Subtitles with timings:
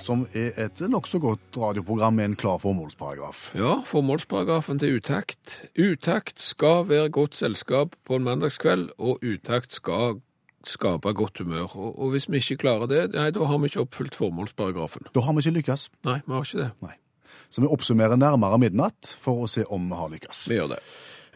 [0.00, 3.50] Som er et nokså godt radioprogram med en klar formålsparagraf.
[3.58, 5.60] Ja, formålsparagrafen til Utakt.
[5.76, 10.22] Utakt skal være godt selskap på en mandagskveld, og Utakt skal
[10.66, 11.76] skape godt humør.
[11.76, 15.12] Og, og hvis vi ikke klarer det, nei, da har vi ikke oppfylt formålsparagrafen.
[15.14, 15.88] Da har vi ikke lykkes.
[16.08, 16.96] Nei, vi har ikke det.
[17.50, 20.44] Så vi oppsummerer nærmere midnatt for å se om vi har lykkes.
[20.50, 20.84] Vi gjør det.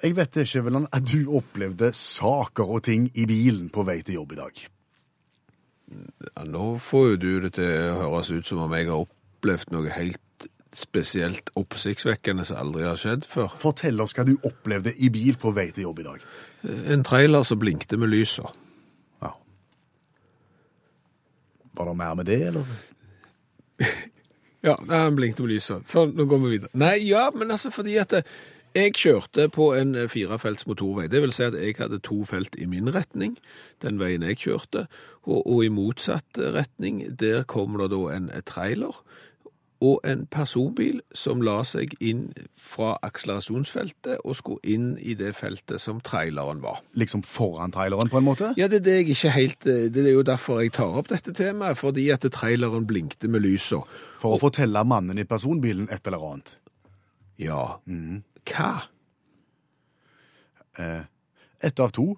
[0.05, 4.20] Jeg vet ikke, Veland, at du opplevde saker og ting i bilen på vei til
[4.20, 4.64] jobb i dag.
[5.90, 9.74] Ja, nå får jo du det til å høres ut som om jeg har opplevd
[9.74, 10.20] noe helt
[10.74, 13.52] spesielt oppsiktsvekkende som aldri har skjedd før.
[13.60, 16.24] Fortell oss hva du opplevde i bil på vei til jobb i dag.
[16.91, 18.48] En trailer som blinkte med lysa.
[19.22, 19.30] Ja.
[21.78, 22.74] Var det mer med det, eller?
[24.64, 25.82] Ja, han blinkte med lysa.
[25.84, 26.70] Sånn, nå går vi videre.
[26.80, 28.30] Nei, ja, men altså fordi at eh,
[28.75, 31.06] jeg kjørte på en eh, firefelts motorvei.
[31.11, 33.36] Det vil si at jeg hadde to felt i min retning,
[33.83, 34.86] den veien jeg kjørte,
[35.25, 39.03] og, og i motsatt retning, der kom det da en eh, trailer
[39.84, 42.28] og en personbil som la seg inn
[42.61, 46.81] fra akselerasjonsfeltet og skulle inn i det feltet som traileren var.
[46.98, 48.53] Liksom foran traileren, på en måte?
[48.61, 51.11] Ja, det er det jeg ikke helt eh, Det er jo derfor jeg tar opp
[51.12, 53.83] dette temaet, fordi at traileren blinkte med lysa.
[54.20, 56.56] For å fortelle mannen i personbilen et eller annet.
[57.38, 57.83] Ja.
[58.50, 58.73] Hva?
[61.62, 62.14] Ett av to.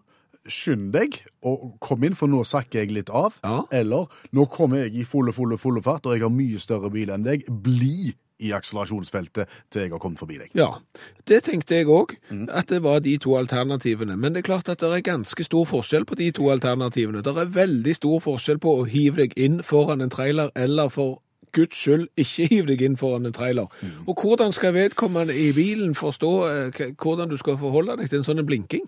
[0.46, 3.34] Skynd deg, og kom inn, for nå sakker jeg litt av.
[3.42, 3.64] Ja.
[3.74, 7.10] Eller nå kommer jeg i fulle, fulle, fulle fart, og jeg har mye større bil
[7.10, 7.42] enn deg.
[7.50, 10.52] Bli i akselerasjonsfeltet til jeg har kommet forbi deg.
[10.58, 10.76] Ja,
[11.26, 12.14] det tenkte jeg òg,
[12.52, 14.16] at det var de to alternativene.
[14.20, 17.24] Men det er klart at det er ganske stor forskjell på de to alternativene.
[17.24, 21.22] Det er veldig stor forskjell på å hive deg inn foran en trailer, eller for
[21.56, 23.72] Guds skyld ikke hiv deg inn foran en trailer.
[24.06, 28.28] Og hvordan skal vedkommende i bilen forstå eh, hvordan du skal forholde deg til en
[28.28, 28.84] sånn blinking?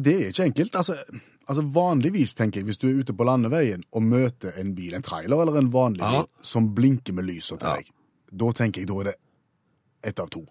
[0.00, 0.76] Det er ikke enkelt.
[0.78, 0.94] Altså,
[1.50, 5.02] altså Vanligvis, tenker jeg, hvis du er ute på landeveien og møter en bil, en
[5.06, 6.10] trailer eller en vanlig Ja.
[6.20, 7.76] bil, som blinker med lyset til Ja.
[7.80, 7.90] deg,
[8.32, 9.14] da tenker jeg da er det
[10.04, 10.44] ett av to.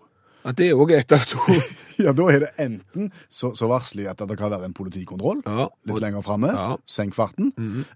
[0.50, 1.40] At det òg er et av to.
[2.00, 5.42] Ja, Da er det enten så, så varsler jeg at det kan være en politikontroll
[5.44, 6.78] Ja, litt og- lenger framme, Ja.
[6.88, 7.50] senk farten,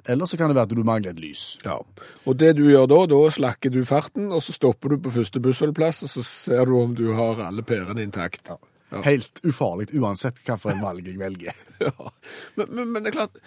[0.06, 1.44] eller så kan det være at du mangler et lys.
[1.64, 1.78] Ja,
[2.28, 5.40] og det du gjør da, da slakker du farten, og så stopper du på første
[5.40, 8.44] bussholdeplass, og så ser du om du har alle pærene intakt.
[8.52, 8.58] Ja.
[9.02, 11.58] Helt ufarlig uansett hvilket valg jeg velger.
[11.84, 12.12] Ja,
[12.56, 13.40] men, men, men det er klart,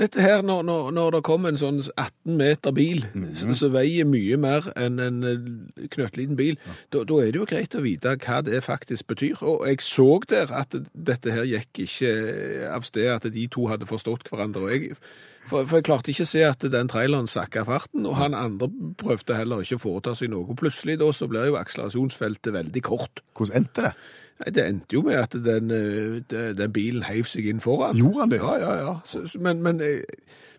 [0.00, 3.04] dette her, når, når, når det kommer en sånn 18 meter bil,
[3.38, 6.58] som, som veier mye mer enn en eh, knøttliten bil,
[6.90, 9.38] da, da er det jo greit å vite hva det faktisk betyr.
[9.46, 12.14] Og jeg så der at dette her gikk ikke
[12.72, 14.66] av sted, at de to hadde forstått hverandre.
[14.66, 14.98] og jeg
[15.48, 18.68] for, for jeg klarte ikke å se at den traileren sakka farten, og han andre
[19.00, 20.56] prøvde heller ikke å foreta seg noe.
[20.58, 23.22] Plutselig da så blir jo akselerasjonsfeltet veldig kort.
[23.34, 23.94] Hvordan endte det?
[24.40, 27.96] Nei, Det endte jo med at den, eh, den bilen heiv seg inn foran.
[27.98, 28.38] Gjorde han det?
[28.42, 28.94] Ja, ja, ja.
[29.04, 30.04] Så, men, men, eh,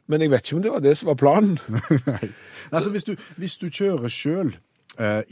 [0.07, 1.59] men jeg vet ikke om det var det som var planen.
[2.71, 4.53] Altså, hvis du, hvis du kjører sjøl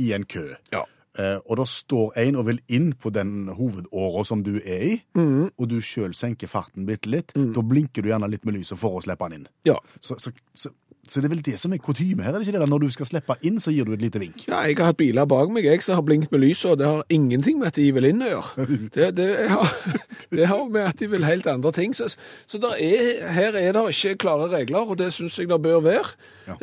[0.01, 0.81] i en kø, Ja.
[1.17, 4.93] Eh, og det står en og vil inn på den hovedåra som du er i,
[5.17, 5.55] mm.
[5.55, 8.99] og du sjøl senker farten bitte litt, da blinker du gjerne litt med lyset for
[8.99, 9.49] å slippe han inn.
[9.67, 9.77] Ja.
[10.01, 10.71] Så, så, så,
[11.09, 12.61] så det er vel det som er kutyme her, er det ikke det?
[12.61, 12.69] da?
[12.69, 14.43] Når du skal slippe inn, så gir du et lite vink.
[14.47, 16.85] ja, jeg har hatt biler bak meg jeg som har blinkt med lyset, og det
[16.87, 18.67] har ingenting med at de vil inn å gjøre.
[18.93, 19.73] Det, det, har,
[20.37, 21.95] det har med at de vil helt andre ting.
[21.97, 22.11] Så,
[22.45, 25.81] så der er, her er det ikke klare regler, og det syns jeg det bør
[25.87, 26.13] være.
[26.49, 26.57] Ja.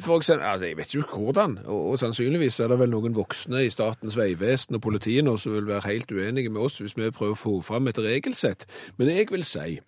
[0.00, 3.16] For eksempel, altså, jeg vet jo ikke hvordan, og, og sannsynligvis er det vel noen
[3.16, 6.94] voksne i Statens vegvesen og politiet nå som vil være helt uenige med oss hvis
[6.96, 8.66] vi prøver å få fram et regelsett.
[8.98, 9.80] Men jeg vil si,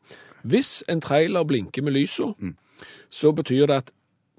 [0.43, 2.34] hvis en trailer blinker med lyset,
[3.11, 3.94] så betyr det at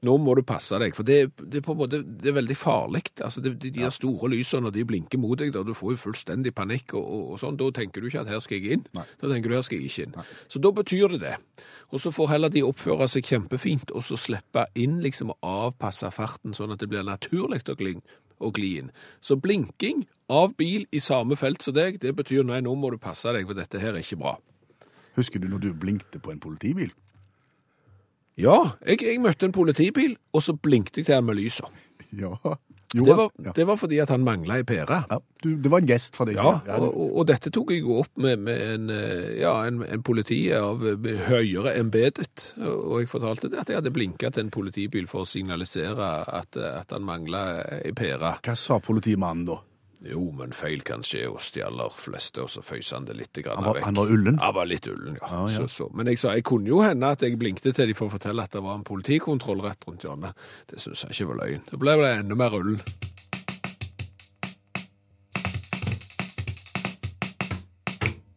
[0.05, 3.01] nå må du passe deg, for det, det, måte, det er veldig farlig.
[3.23, 5.95] Altså, det, de, de der store lysene, når de blinker mot deg, da, du får
[5.95, 8.77] jo fullstendig panikk, og, og, og sånn, da tenker du ikke at her skal jeg
[8.77, 8.83] inn.
[8.93, 10.35] Da tenker du her skal jeg ikke inn.
[10.51, 11.33] Så da betyr det det.
[11.95, 16.11] Og så får heller de oppføre seg kjempefint, og så slippe inn liksom og avpasse
[16.13, 17.79] farten, sånn at det blir naturlig å
[18.39, 18.91] gli inn.
[19.21, 22.99] Så blinking av bil i samme felt som deg, det betyr nei, nå må du
[23.01, 24.35] passe deg, for dette her er ikke bra.
[25.15, 26.91] Husker du når du blinkte på en politibil?
[28.35, 31.67] Ja, jeg, jeg møtte en politibil, og så blinkte jeg til han med lyset.
[32.15, 32.37] Ja.
[32.95, 33.51] Jo, Det var, ja.
[33.55, 35.01] det var fordi at han mangla ei pære.
[35.11, 36.39] Ja, du, det var en gest fra deg.
[36.39, 39.81] Ja, ja og, og, dette tok jeg jo opp med, med en, eh, ja, en,
[39.83, 44.45] en politi av eh, høyere embedet, og jeg fortalte det at jeg hadde blinka til
[44.45, 47.45] en politibil for å signalisere at, eh, at han mangla
[47.81, 48.37] ei pære.
[48.45, 49.59] Hva sa politimannen da?
[50.03, 53.39] Jo, men feil kan skje hos de aller fleste, og så føys han det litt
[53.39, 53.85] grann Han var, vekk.
[53.87, 54.37] han var ullen?
[54.43, 55.29] Han var litt ullen, ja.
[55.29, 55.63] Ah, ja.
[55.63, 55.87] Så, så.
[55.95, 58.43] Men jeg sa, jeg kunne jo hende at jeg blinkte til de for å fortelle
[58.43, 60.35] at det var en politikontroll rett rundt hjørnet.
[60.69, 61.63] Det synes jeg ikke var løgn.
[61.71, 62.83] Da ble det enda mer ullen.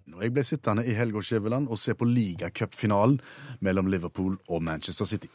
[0.08, 3.20] Når jeg ble sittende i Helgå Skjæveland og se på ligacupfinalen
[3.64, 5.31] mellom Liverpool og Manchester City.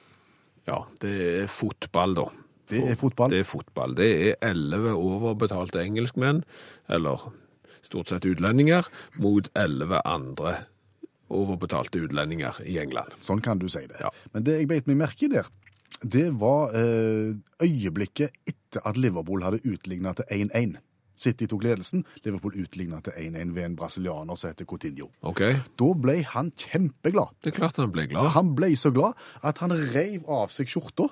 [0.68, 2.26] Ja, det er fotball, da.
[2.72, 3.34] Det er fotball.
[3.34, 3.96] Det er fotball.
[3.98, 6.44] Det er elleve overbetalte engelskmenn,
[6.92, 7.28] eller
[7.84, 8.88] stort sett utlendinger,
[9.20, 10.56] mot elleve andre
[11.34, 13.18] overbetalte utlendinger i England.
[13.24, 14.00] Sånn kan du si det.
[14.04, 14.14] Ja.
[14.34, 15.50] Men det jeg beit meg merke i der,
[16.04, 20.76] det var eh, øyeblikket etter at Liverpool hadde utligna til 1-1.
[21.16, 25.12] City tok ledelsen, Liverpool utligna til 1-1 ved en brasilianer som heter Coutinho.
[25.22, 25.60] Okay.
[25.80, 27.36] Da ble han kjempeglad.
[27.44, 28.32] Det er klart han ble glad.
[28.34, 31.12] Han ble så glad at han reiv av seg skjorta,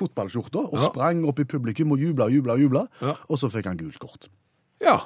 [0.00, 0.88] fotballskjorta, og Ja.
[0.90, 2.86] sprang opp i publikum og jubla, jubla, jubla.
[3.04, 3.14] Ja.
[3.28, 4.28] Og så fikk han gult kort.
[4.80, 4.98] Ja,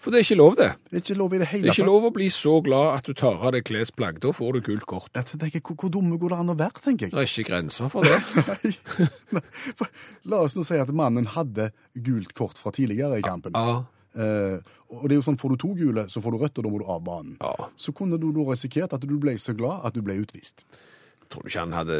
[0.00, 0.70] for det er ikke lov det.
[0.88, 2.94] Det er ikke lov i det Det hele er ikke lov å bli så glad
[2.98, 4.20] at du tar av deg klesplagg.
[4.24, 5.10] Da får du gult kort.
[5.14, 7.12] Jeg tenker, hvor, hvor dumme går det an å være, tenker jeg.
[7.12, 8.16] Det er ikke grenser for det.
[8.48, 8.72] Nei.
[9.36, 9.42] Nei.
[9.76, 9.88] For
[10.24, 11.70] La oss nå si at mannen hadde
[12.00, 13.52] gult kort fra tidligere i kampen.
[13.56, 14.58] Ja, Eh,
[14.90, 16.70] og det er jo sånn, Får du to gule, så får du rødt, og da
[16.72, 17.36] må du av banen.
[17.40, 17.68] ja.
[17.78, 20.64] Så kunne du da risikert at du ble så glad at du ble utvist.
[21.30, 21.96] Tror du ikke han hadde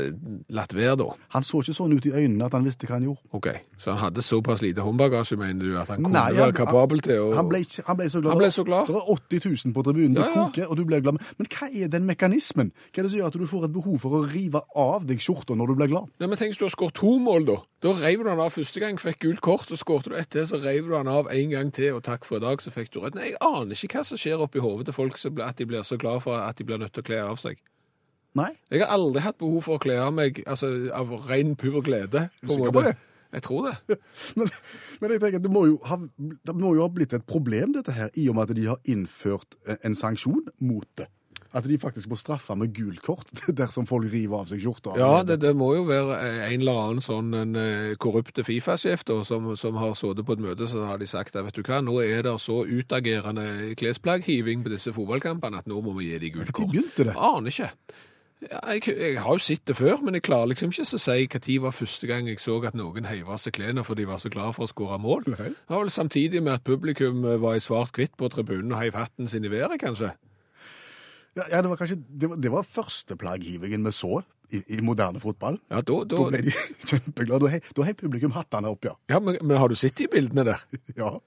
[0.50, 1.04] latt være da?
[1.36, 3.22] Han så ikke sånn ut i øynene at han visste hva han gjorde.
[3.38, 3.46] Ok,
[3.78, 7.20] så han hadde såpass lite håndbagasje, mener du, at han kunne Nei, være kapabel til
[7.22, 7.28] å...
[7.38, 8.32] han, ble, ikke- han ble så glad.
[8.34, 8.90] Han ble så glad.
[8.90, 10.46] Det er 80 000 på tribunen, det Ja, ja.
[10.48, 11.20] koker, og du ble glad.
[11.38, 12.72] Men hva er den mekanismen?
[12.90, 15.22] Hva er det som gjør at du får et behov for å rive av deg
[15.22, 16.10] skjorta når du blir glad?
[16.18, 17.60] Nei, men tenk hvis du har skåret to mål, da.
[17.86, 20.44] Da reiv du han av første gang, fikk gult kort, og skårte du ett til,
[20.50, 22.90] så reiv du han av en gang til, og takk for i dag, så fikk
[22.92, 23.14] du rødt.
[23.14, 25.86] Nei, jeg aner ikke hva som skjer oppi hodet til folk blir, at de blir
[25.86, 27.62] så glad for at de blir nødt til å kle av seg.
[28.38, 28.50] Nei?
[28.70, 32.28] Jeg har aldri hatt behov for å kle av meg altså, av ren pur glede.
[32.30, 32.96] Er sikker på det?
[33.30, 33.96] Jeg tror det.
[34.38, 34.50] Men,
[35.00, 37.94] men jeg tenker, det må, jo ha, det må jo ha blitt et problem, dette
[37.94, 39.54] her, i og med at de har innført
[39.84, 41.06] en sanksjon mot det.
[41.54, 43.30] At de faktisk må straffe med gult kort
[43.60, 44.94] dersom folk river av seg skjorta.
[44.98, 49.50] Ja, det, det må jo være en eller annen sånn en eh, korrupte Fifa-sjef som,
[49.58, 51.96] som har sittet på et møte, så har de sagt at vet du hva, nå
[52.04, 56.54] er det så utagerende klesplagghiving på disse fotballkampene at nå må vi gi de gult
[56.54, 57.18] Når De begynte det?
[57.18, 57.72] Aner ikke.
[58.40, 61.26] Ja, Jeg, jeg har jo sett det før, men jeg klarer liksom ikke å si
[61.34, 64.22] tid var første gang jeg så at noen heiv av seg klærne for de var
[64.22, 65.28] så klare for å skåre mål.
[65.34, 65.50] Nei.
[65.52, 68.96] Det var vel samtidig med at publikum eh, var i svart-hvitt på tribunen og heiv
[68.96, 70.14] hatten sin i været, kanskje.
[71.36, 74.80] Ja, ja, det var kanskje det var, det var første plagghivingen vi så i, i
[74.82, 75.60] moderne fotball.
[75.70, 76.54] Ja, da, Da da, ble de
[76.90, 77.60] kjempeglade.
[77.76, 78.96] Da heiv publikum hattene opp, ja.
[79.12, 80.64] ja men, men har du sett de bildene der?
[81.00, 81.18] ja.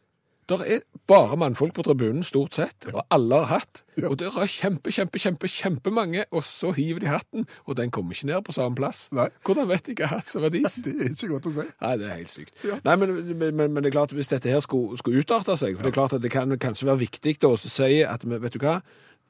[0.50, 3.84] Der er bare mannfolk på tribunen, stort sett, og alle har hatt.
[3.96, 4.10] Ja.
[4.10, 8.16] Og der er kjempe, kjempe, kjempe, kjempemange, og så hiver de hatten, og den kommer
[8.16, 9.06] ikke ned på samme plass.
[9.16, 9.30] Nei.
[9.46, 10.76] Hvordan vet de hva hatt som er deres?
[10.84, 11.68] Det er ikke godt å si.
[11.86, 12.54] Nei, det er helt sykt.
[12.68, 12.80] Ja.
[12.84, 15.88] Nei, men, men, men det er klart, hvis dette her skulle, skulle utarte seg, for
[15.88, 18.82] det er klart at det kan kanskje være viktig å si at, vet du hva,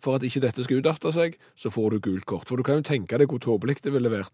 [0.03, 2.49] for at ikke dette skal utarte seg, så får du gult kort.
[2.49, 4.33] For du kan jo tenke deg hvor tåpelig det ville vært.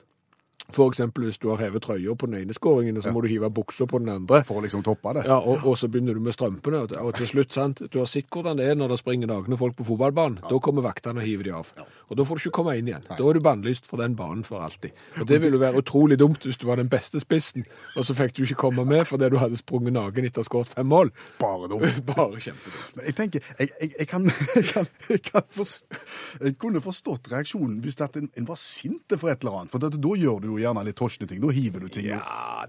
[0.69, 3.29] For eksempel hvis du har hevet trøya på den ene skåringen, og så må du
[3.31, 4.43] hive buksa på den andre.
[4.45, 5.25] For å liksom toppe det.
[5.29, 8.29] Ja, og, og så begynner du med strømpene, og, til slutt, sant, du har sett
[8.33, 10.43] hvordan det er når det springer nakne folk på fotballbanen.
[10.45, 11.71] Da kommer vaktene og hiver de av.
[12.09, 13.05] Og da får du ikke komme inn igjen.
[13.09, 14.93] Da er du bannlyst for den banen for alltid.
[15.21, 18.37] Og det ville være utrolig dumt hvis du var den beste spissen, og så fikk
[18.37, 21.13] du ikke komme med fordi du hadde sprunget naken etter å ha skåret fem mål.
[21.41, 22.01] Bare dumt.
[22.09, 22.95] Bare kjempedumt.
[22.97, 24.25] Men jeg tenker, jeg, jeg, jeg, kan,
[24.55, 26.01] jeg, kan, jeg, kan forstå,
[26.45, 29.73] jeg kunne forstått reaksjonen hvis en, en var sint for et eller annet.
[29.73, 31.41] For da gjør du jo gjerne litt torsne ting.
[31.43, 32.07] Da hiver du ting.
[32.09, 32.19] Ja,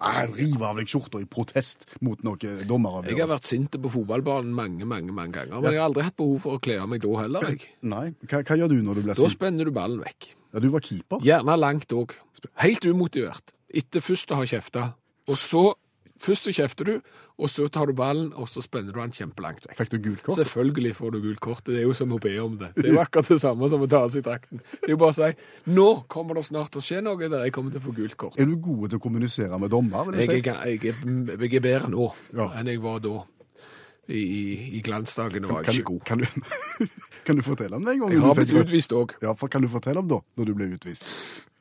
[0.00, 4.52] Ja, River av deg skjorta i protest mot noe Jeg har vært sint på fotballbanen
[4.54, 7.02] mange, mange mange ganger, men jeg har aldri hatt behov for å kle av meg
[7.04, 7.48] da heller.
[7.50, 7.68] Jeg.
[7.94, 10.30] Nei, hva, hva gjør du når du blir Da spenner du ballen vekk.
[10.50, 11.22] Ja, du var keeper.
[11.24, 12.16] Gjerne langt òg.
[12.62, 13.54] Helt umotivert.
[13.70, 14.88] Etter først å ha kjefta.
[15.30, 15.64] Og så
[16.20, 16.94] Først så kjefter du,
[17.40, 19.76] og så tar du ballen, og så spenner du den kjempelangt vekk.
[19.78, 20.36] Fikk du gult kort?
[20.36, 21.62] Selvfølgelig får du gult kort.
[21.64, 22.68] Det er jo som å be om det.
[22.76, 24.60] Det er jo akkurat det samme som å ta av seg drakten.
[24.74, 27.46] Det er jo bare å si nå kommer det snart til å skje noe der
[27.48, 28.36] jeg kommer til å få gult kort.
[28.36, 30.04] Er du god til å kommunisere med dommer?
[30.10, 30.38] vil du Jeg, si?
[30.44, 32.50] jeg, er- jeg er bedre nå Ja.
[32.60, 33.16] enn jeg var da.
[34.10, 34.44] I, i,
[34.76, 36.00] i glansdagene var jeg ikke god.
[36.08, 36.86] kan, du,
[37.28, 38.12] kan du fortelle om det en gang?
[38.16, 39.12] Jeg har blitt utvist òg.
[39.22, 41.06] Ja, for kan du fortelle om da, når du ble utvist?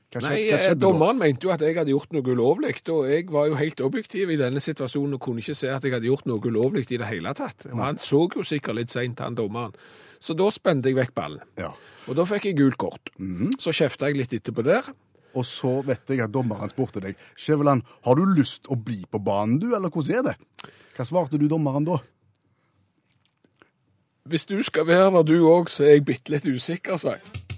[0.09, 1.25] Hva Nei, hva skjedde Dommeren da?
[1.27, 4.39] Mente jo at jeg hadde gjort noe ulovlig, og jeg var jo helt objektiv i
[4.39, 7.33] denne situasjonen og kunne ikke se at jeg hadde gjort noe ulovlig i det hele
[7.37, 7.67] tatt.
[7.69, 9.75] Og han så jo sikkert litt seint, han dommeren.
[10.19, 11.43] Så da spente jeg vekk ballen.
[11.61, 11.69] Ja.
[12.09, 13.13] Og da fikk jeg gult kort.
[13.61, 14.89] Så kjefta jeg litt etterpå der.
[15.37, 19.21] Og så vet jeg at dommeren spurte deg Skjæveland, har du lyst å bli på
[19.21, 20.71] banen, du, eller hvordan er det?
[20.97, 21.99] Hva svarte du dommeren da?
[24.29, 27.48] Hvis du skal være der du òg, så er jeg bitte litt usikker, sa jeg.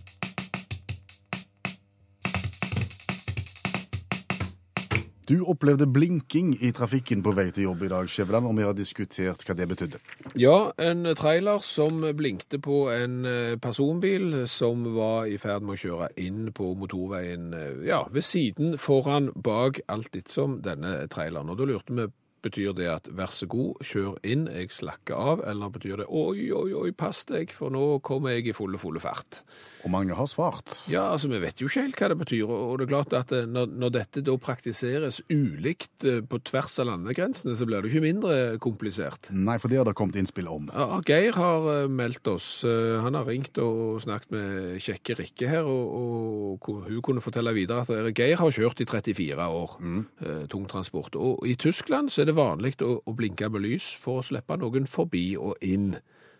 [5.31, 8.73] Du opplevde blinking i trafikken på vei til jobb i dag, Skjæveland, og vi har
[8.75, 9.99] diskutert hva det betydde.
[10.35, 15.81] Ja, en trailer som blinkte på en eh, personbil som var i ferd med å
[15.85, 21.53] kjøre inn på motorveien, eh, ja, ved siden, foran, bak, alt ettersom denne traileren.
[21.53, 22.09] Og da lurte vi,
[22.45, 26.49] betyr det at vær så god, kjør inn, jeg slakker av, eller betyr det oi,
[26.55, 29.41] oi, oi, pass deg, for nå kommer jeg i fulle, fulle fart.
[29.81, 30.73] Og mange har svart.
[30.91, 33.33] Ja, altså vi vet jo ikke helt hva det betyr, og det er klart at
[33.35, 37.89] eh, når, når dette da praktiseres ulikt eh, på tvers av landegrensene, så blir det
[37.89, 39.31] jo ikke mindre komplisert.
[39.33, 40.69] Nei, for det har det kommet innspill om.
[40.73, 42.49] Ja, Geir har eh, meldt oss.
[42.61, 47.85] Han har ringt og snakket med kjekke Rikke her, og, og hun kunne fortelle videre
[47.85, 50.03] at Geir har kjørt i 34 år, mm.
[50.51, 51.17] tungtransport.
[51.19, 54.57] Og i Tyskland så er det vanlig å, å blinke med lys for å slippe
[54.57, 55.95] noen forbi og inn.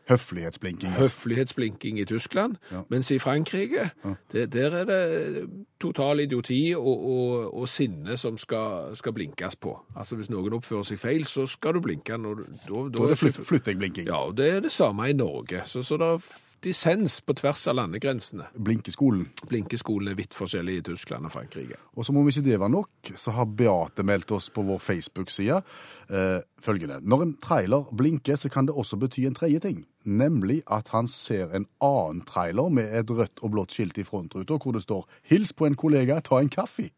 [0.10, 0.90] Høflighetsblinking.
[0.90, 1.04] altså.
[1.04, 2.82] Høflighetsblinking i Tyskland, Ja.
[2.90, 3.92] mens i Frankrike,
[4.34, 9.76] det, der er det total idioti og, og, og sinne som skal, skal blinkes på.
[9.96, 12.18] Altså hvis noen oppfører seg feil, så skal du blinke.
[12.18, 14.08] Når, du- da, Da er det flytt, flyttingblinking.
[14.10, 15.62] ja, og det er det samme i Norge.
[15.66, 16.20] Så, så det er
[16.62, 18.46] dissens på tvers av landegrensene.
[18.54, 19.26] Blinkeskolen.
[19.50, 21.80] Blinkeskolen er vidt forskjellig i Tyskland og Frankrike.
[21.98, 25.58] Og som om ikke det var nok, så har Beate meldt oss på vår Facebook-side
[25.58, 27.00] eh, følgende.
[27.02, 29.84] Når en trailer blinker, så kan det også bety en tredje ting.
[30.06, 34.60] Nemlig at han ser en annen trailer med et rødt og blått skilt i frontruta
[34.62, 36.92] hvor det står 'Hils på en kollega, ta en kaffe'.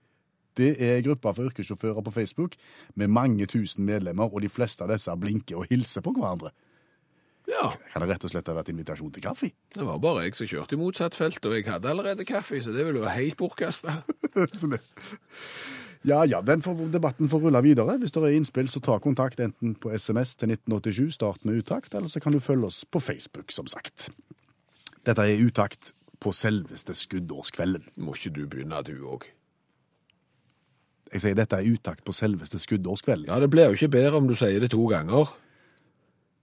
[0.58, 2.55] Det er en gruppe for yrkessjåfører på Facebook
[2.96, 6.51] med mange tusen medlemmer, og de fleste av disse blinker og hilser på hverandre.
[7.50, 9.50] Ja, Kan det rett og slett ha vært invitasjon til kaffe?
[9.76, 12.72] det var bare jeg som kjørte i motsatt felt, og jeg hadde allerede kaffe, så
[12.72, 14.02] det ville være helt bortkasta.
[16.04, 17.94] Ja, ja, den får, debatten får rulle videre.
[17.96, 21.94] Hvis det er innspill, så ta kontakt enten på SMS til 1987, start med utakt,
[21.96, 24.10] eller så kan du følge oss på Facebook, som sagt.
[25.08, 27.88] Dette er utakt på selveste skuddårskvelden.
[28.04, 29.30] Må ikke du begynne, du òg?
[31.14, 33.30] Jeg sier dette er utakt på selveste skuddårskvelden.
[33.32, 35.32] Ja, det blir jo ikke bedre om du sier det to ganger.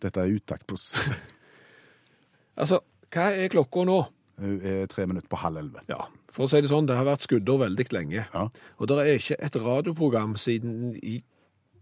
[0.01, 0.79] Dette er utakt på
[2.61, 2.81] Altså,
[3.11, 4.01] hva er klokka nå?
[4.41, 5.83] Hun er tre minutter på halv elleve.
[5.89, 8.25] Ja, for å si det sånn, det har vært skuddår veldig lenge.
[8.25, 8.47] Ja.
[8.79, 11.19] Og det er ikke et radioprogram siden i,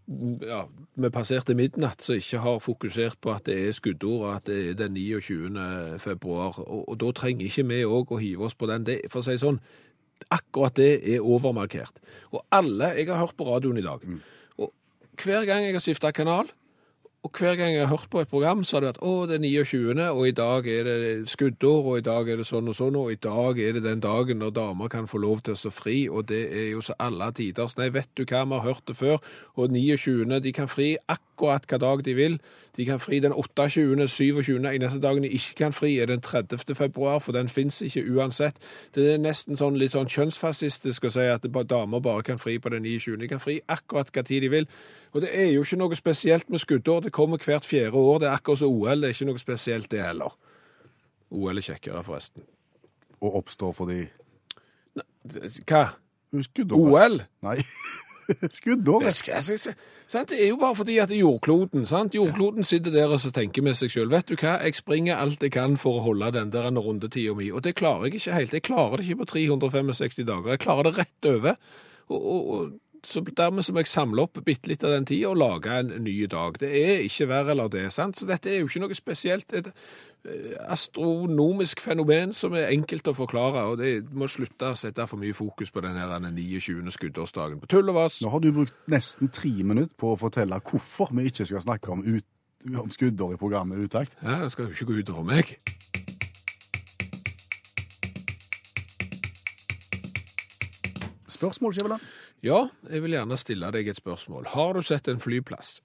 [0.08, 0.62] ja,
[0.96, 4.58] vi passerte midnatt som ikke har fokusert på at det er skuddår, og at det
[4.70, 5.98] er den 29.
[6.02, 6.58] februar.
[6.64, 8.88] Og, og da trenger ikke vi òg å hive oss på den.
[8.88, 9.60] Det, for å si sånn,
[10.34, 12.00] akkurat det er overmarkert.
[12.32, 14.02] Og alle Jeg har hørt på radioen i dag.
[14.58, 14.72] Og
[15.22, 16.50] hver gang jeg har skifta kanal,
[17.26, 19.36] og hver gang jeg har hørt på et program, så har det vært å, det
[19.36, 22.76] er 29., og i dag er det skuddår, og i dag er det sånn og
[22.78, 25.58] sånn, og i dag er det den dagen når damer kan få lov til å
[25.58, 27.74] stå fri, og det er jo så alle tiders.
[27.76, 29.18] Nei, vet du hva, vi har hørt det før,
[29.58, 32.38] og 29., de kan fri akkurat hva dag de vil.
[32.78, 36.62] De kan fri den 28., 27., eneste dagen de ikke kan fri er den 30.
[36.78, 38.62] februar, for den finnes ikke uansett.
[38.94, 42.70] Det er nesten sånn litt sånn kjønnsfascistisk å si at damer bare kan fri på
[42.70, 43.18] den 29.
[43.18, 44.70] De kan fri akkurat hva tid de vil.
[45.12, 47.06] Og det er jo ikke noe spesielt med skuddår.
[47.06, 48.18] Det kommer hvert fjerde år.
[48.18, 49.00] Det er akkurat som OL.
[49.02, 50.34] Det er ikke noe spesielt, det heller.
[51.30, 52.44] OL er kjekkere, forresten.
[53.20, 54.02] Og oppstår fordi
[55.66, 55.88] Hva?
[56.44, 56.76] Skuddår.
[56.76, 57.22] OL?
[57.44, 57.56] Nei.
[58.58, 59.06] Skuddår.
[59.08, 61.86] Det, er jo bare fordi at jordkloden.
[61.86, 62.14] Sant?
[62.14, 65.42] Jordkloden sitter der og så tenker med seg sjøl Vet du hva, jeg springer alt
[65.44, 67.50] jeg kan for å holde den der rundetida mi.
[67.52, 68.56] Og det klarer jeg ikke helt.
[68.56, 70.52] Jeg klarer det ikke på 365 dager.
[70.54, 71.56] Jeg klarer det rett over.
[72.08, 72.68] Og, og
[73.08, 75.92] så Dermed så må jeg samle opp bitte litt av den tida og lage en
[76.04, 76.58] ny dag.
[76.60, 77.86] Det er ikke verre eller det.
[77.92, 78.18] sant?
[78.18, 79.52] Så dette er jo ikke noe spesielt.
[79.56, 83.64] Et eh, astronomisk fenomen som er enkelt å forklare.
[83.70, 86.90] og det må slutte å sette for mye fokus på den her 29.
[86.92, 87.60] skuddårsdagen.
[87.60, 88.20] På tull og vas.
[88.22, 91.92] Nå har du brukt nesten tre minutter på å fortelle hvorfor vi ikke skal snakke
[91.94, 92.26] om, ut,
[92.76, 94.12] om skuddår i programmet Utakt.
[94.22, 95.56] Ja, det skal jo ikke gå ut over meg.
[101.38, 102.02] Spørsmål, Skjæveland?
[102.44, 104.46] Ja, jeg vil gjerne stille deg et spørsmål.
[104.54, 105.80] Har du sett en flyplass?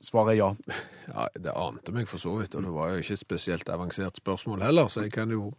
[0.00, 0.48] Svaret er ja.
[1.10, 4.16] Ja, det ante meg for så vidt, og det var jo ikke et spesielt avansert
[4.20, 5.50] spørsmål heller, så jeg kan jo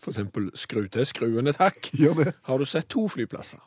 [0.00, 1.90] for eksempel skru til skruen et hakk.
[2.46, 3.60] Har du sett to flyplasser?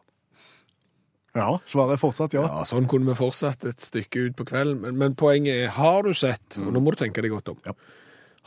[1.33, 2.43] Ja, svaret er fortsatt ja.
[2.45, 6.05] Ja, sånn kunne vi fortsatt et stykke ut på kvelden, men, men poenget er, har
[6.05, 7.73] du sett, og nå må du tenke deg godt om, Ja.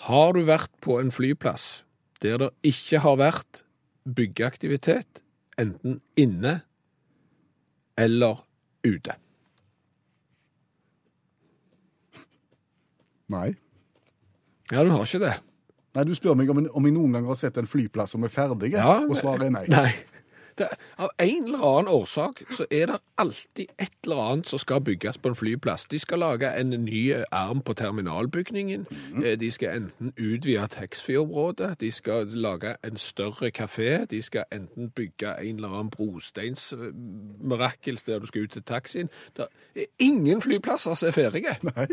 [0.07, 1.83] har du vært på en flyplass
[2.23, 3.65] der det ikke har vært
[4.07, 5.21] byggeaktivitet,
[5.59, 6.59] enten inne
[7.99, 8.43] eller
[8.87, 9.15] ute?
[13.33, 13.49] Nei.
[14.71, 15.35] Ja, du har ikke det.
[15.97, 18.33] Nei, Du spør meg om, om jeg noen gang har sett en flyplass som er
[18.33, 19.65] ferdig, og svaret er nei.
[19.73, 19.89] Nei.
[20.59, 24.81] Det, av en eller annen årsak så er det alltid et eller annet som skal
[24.81, 25.85] bygges på en flyplass.
[25.87, 28.87] De skal lage en ny arm på terminalbygningen.
[29.25, 34.91] Eh, De skal enten utvide taxfree-området, de skal lage en større kafé, de skal enten
[34.91, 39.11] bygge en eller annen brosteinsmirakel der du skal ut til taxien.
[39.37, 39.45] Det
[39.77, 41.57] er ingen flyplasser som er ferdige.
[41.63, 41.87] Nei.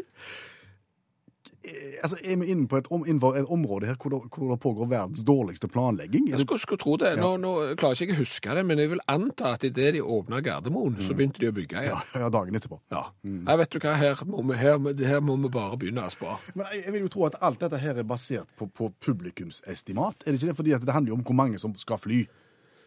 [1.64, 4.60] Eh, Altså, Er vi inne på et, om, et område her hvor det, hvor det
[4.60, 6.26] pågår verdens dårligste planlegging?
[6.30, 7.14] Jeg skulle, skulle tro det.
[7.20, 10.42] Nå, nå klarer ikke å huske det, men jeg vil anta at idet de åpna
[10.44, 11.96] Gardermoen, så begynte de å bygge igjen.
[11.96, 12.82] Ja, ja, dagen etterpå.
[12.92, 13.06] Ja.
[13.24, 16.42] Nei, vet du hva, her må vi, her, her må vi bare begynne å spare.
[16.58, 20.26] Men jeg, jeg vil jo tro at alt dette her er basert på, på publikumsestimat.
[20.28, 20.58] Er det ikke det?
[20.60, 22.26] Fordi det handler jo om hvor mange som skal fly.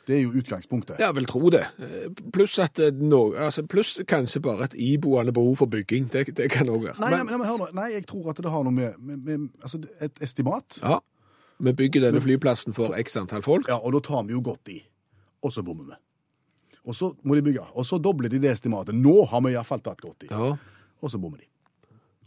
[0.06, 1.00] Det er jo utgangspunktet.
[1.02, 1.64] Ja, vil tro det.
[2.34, 6.06] Pluss at eh, no, altså, pluss kanskje bare et iboende behov for bygging.
[6.12, 6.94] Det, det kan òg være.
[7.02, 7.68] Nei, Men, nei, men hør nå.
[7.74, 10.78] Nei, jeg tror at det har noe med, med, med altså et estimat.
[10.82, 11.00] ja,
[11.58, 13.66] vi bygger denne flyplassen for x antall folk.
[13.72, 14.78] Ja, og da tar vi jo godt i.
[15.42, 15.98] Og så bommer vi.
[16.86, 17.64] Og så må de bygge.
[17.74, 18.94] Og så dobler de det estimatet.
[18.94, 20.30] Nå har vi iallfall tatt godt i.
[20.30, 20.52] Ja,
[21.00, 21.48] Og så bommer de.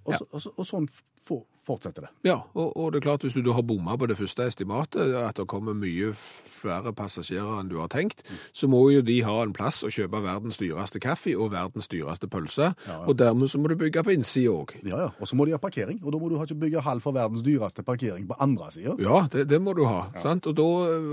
[0.04, 0.88] Og, så, og, så, og sånn
[1.24, 2.12] for, fortsetter det.
[2.28, 5.38] ja og, og det er klart hvis du har bomma på det første estimatet, at
[5.38, 6.12] det kommer mye
[6.60, 8.24] færre passasjerer enn du har tenkt,
[8.56, 12.28] så må jo de ha en plass å kjøpe verdens dyreste kaffe og verdens dyreste
[12.32, 12.72] pølse.
[13.06, 14.74] Og dermed så må du bygge på innsida òg.
[14.84, 15.10] Ja, ja.
[15.20, 16.02] Og så må de ha parkering.
[16.04, 18.96] Og da må du ikke bygge halv for verdens dyreste parkering på andre sida.
[19.02, 20.10] Ja, det, det må du ha.
[20.20, 20.48] Sant?
[20.50, 20.68] Og, da,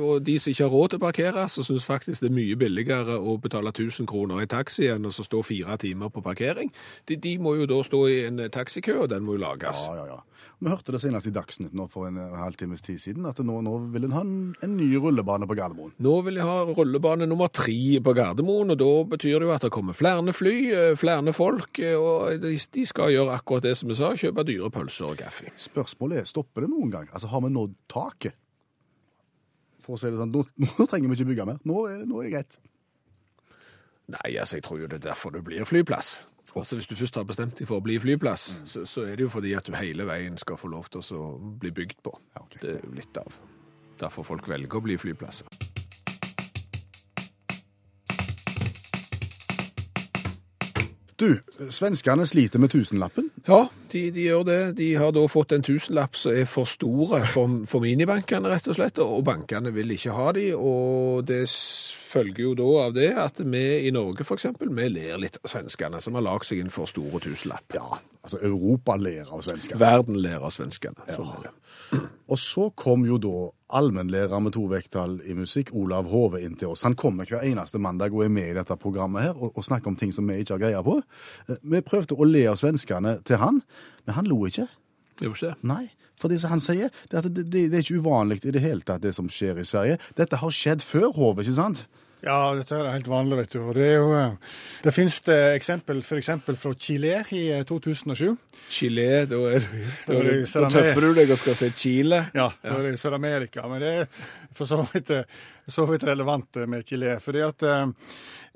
[0.08, 2.58] og de som ikke har råd til å parkere, så syns faktisk det er mye
[2.58, 6.72] billigere å betale 1000 kroner i taxi enn å stå fire timer på parkering.
[7.08, 9.86] De, de må jo da stå i en taxikø, og den må jo lages.
[9.88, 10.22] Ja, ja, ja.
[10.59, 13.75] Vi hørte det senest i Dagsnytt nå for en halvtimes tid siden, at nå, nå
[13.93, 15.93] vil en ha en, en ny rullebane på Gardermoen.
[16.03, 19.67] Nå vil jeg ha rullebane nummer tre på Gardermoen, og da betyr det jo at
[19.67, 23.76] det kommer flere fly, eh, flere folk, eh, og de, de skal gjøre akkurat det
[23.81, 25.53] som vi sa, kjøpe dyre pølser og kaffe.
[25.61, 27.11] Spørsmålet er, stopper det noen gang?
[27.12, 28.38] Altså, har vi nådd taket?
[29.87, 31.61] For å si det sånn, nå, nå trenger vi ikke bygge mer.
[31.69, 32.59] Nå er, nå er det greit.
[34.15, 36.17] Nei, altså, jeg tror jo det er derfor det blir flyplass.
[36.56, 39.26] Altså, Hvis du først har bestemt deg for å bli flyplass, så, så er det
[39.26, 41.28] jo fordi at du hele veien skal få lov til å
[41.60, 42.16] bli bygd på.
[42.34, 42.58] Ja, ok.
[42.62, 43.36] Det er jo litt av
[44.00, 45.48] derfor folk velger å bli flyplasser.
[51.26, 53.30] Du, svenskene sliter med tusenlappen.
[53.47, 54.60] Ja, de, de gjør det.
[54.78, 58.78] De har da fått en tusenlapp som er for store for, for minibankene, rett og
[58.78, 61.45] slett, og bankene vil ikke ha de, og det
[62.06, 66.00] følger jo da av det at vi i Norge eksempel, vi ler litt av svenskene,
[66.02, 67.76] som har lagt seg inn for store tusenlapp.
[67.76, 69.80] Ja, altså Europa ler av svenskene.
[69.82, 71.08] Verden ler av svenskene.
[71.10, 71.52] Sånn er.
[72.30, 73.36] Og så kom jo da
[73.75, 76.85] allmennlærer med to vekttall i musikk, Olav Hove, inn til oss.
[76.87, 79.91] Han kommer hver eneste mandag og er med i dette programmet her og, og snakker
[79.91, 81.00] om ting som vi ikke har greie på.
[81.49, 83.63] Eh, Vi prøvde å le av svenskene til han,
[84.07, 84.69] men han lo ikke.
[85.25, 85.55] Jo ikke det.
[85.67, 85.85] Nei.
[86.17, 88.81] For det som han sier, det det, det, det er ikke uvanlig i det hele
[88.87, 89.99] tatt, det som skjer i Sverige.
[90.17, 91.83] Dette har skjedd før, Hove, ikke sant?
[92.25, 93.59] Ja, dette er helt vanlig, vet du.
[93.69, 96.31] Og det er jo eh, Det finnes det eksempel f.eks.
[96.59, 98.37] fra Chile i eh, 2007.
[98.73, 102.23] Chile, da, er, du- da, Da er da tøffer du deg og skal si Chile.
[102.35, 103.67] Ja, da er i Sør-Amerika.
[103.71, 104.09] Men det er
[104.57, 105.25] for så vidt, eh,
[105.69, 107.19] så vidt relevant eh, med Chile.
[107.23, 107.85] Fordi at eh,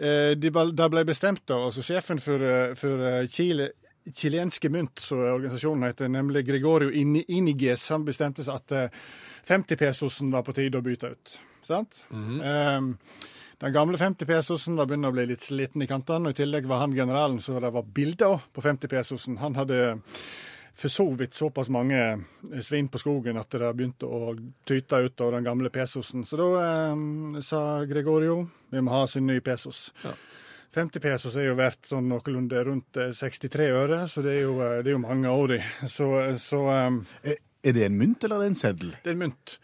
[0.01, 3.71] eh, de, ble bestemt, da, altså sjefen for, eh, for eh, Chile
[4.17, 9.03] Chilenske mynt, som organisasjonen heter, nemlig Gregorio Ini- Iniges, han bestemte seg at eh,
[9.47, 11.35] 50 pesosen var på tide å bytte ut.
[11.69, 12.07] Sant?
[12.11, 12.81] Eh,
[13.61, 16.69] den gamle 50 pesosen var begynt å bli litt sliten i kantene, og i tillegg
[16.69, 19.37] var han generalen så det var bilder på 50 pesosen.
[19.43, 19.99] Han hadde
[20.81, 24.33] for så vidt såpass mange eh, svin på skogen at det begynte å
[24.65, 26.25] tyte ut av den gamle pesosen.
[26.25, 29.91] Så da eh, sa Gregorio vi må ha sin ny pesos.
[30.05, 30.15] Ja.
[30.75, 34.57] 50 pesos er jo verdt sånn noenlunde rundt eh, 63 øre, så det er jo,
[34.63, 35.63] eh, det er jo mange år i.
[35.91, 38.93] Så, så eh, Er, det en mynt, eller er det en seddel?
[39.05, 39.59] det er en mynt.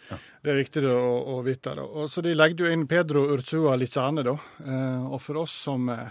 [0.44, 0.96] Det er viktig å,
[1.32, 1.72] å vite.
[1.78, 1.84] Da.
[1.86, 4.34] Og så De legde jo inn Pedro Urzua Lizane, da.
[4.66, 6.10] Eh, og for oss som eh,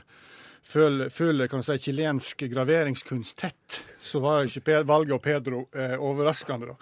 [0.65, 6.74] du si, chilensk graveringskunst tett, så var ikke Pe- valget av Pedro eh, overraskende.
[6.74, 6.80] da.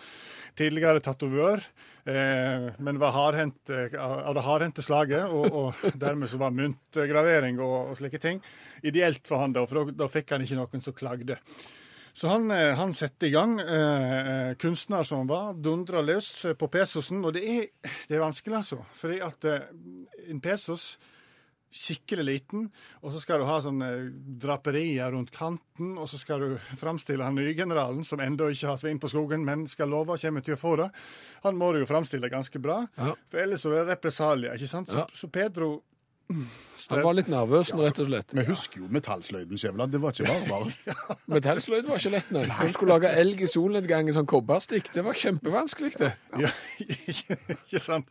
[0.55, 1.59] Tidligere tatovør,
[2.05, 7.59] eh, men var hardhendt eh, av det hardhendte slaget, og, og dermed så var myntgravering
[7.59, 8.39] og, og slike ting
[8.85, 11.39] ideelt for han da, for da, da fikk han ikke noen som klagde.
[12.13, 16.53] Så han, eh, han setter i gang, eh, kunstner som han var, dundra løs eh,
[16.53, 17.23] på pesosen.
[17.25, 17.65] Og det er,
[18.07, 18.83] det er vanskelig, altså.
[18.99, 19.65] Fordi at eh,
[20.29, 20.97] en pesos
[21.73, 22.67] skikkelig liten,
[23.01, 23.87] og så skal du ha sånne
[24.43, 28.77] draperier rundt kanten, og så skal du framstille han nye generalen, som ennå ikke har
[28.77, 30.91] svin på skogen, men skal love kommer til å få det.
[31.47, 33.15] Han må du jo framstille ganske bra, Ja.
[33.27, 34.89] for ellers så er det represalier, ikke sant?
[34.93, 35.07] Så, Ja.
[35.17, 35.71] så Pedro
[36.31, 38.31] Han var litt nervøs, rett og slett.
[38.33, 39.93] Vi husker jo metallsløyden, Skjæveland.
[39.93, 41.17] Det var ikke bare bare.
[41.35, 42.45] Metallsløyd var ikke lett, nei.
[42.49, 44.89] Du skulle lage elg i solnedgang i sånn kobberstikk.
[44.95, 46.13] Det var kjempevanskelig, det.
[46.41, 46.49] Ja,
[46.87, 48.09] ikke sant?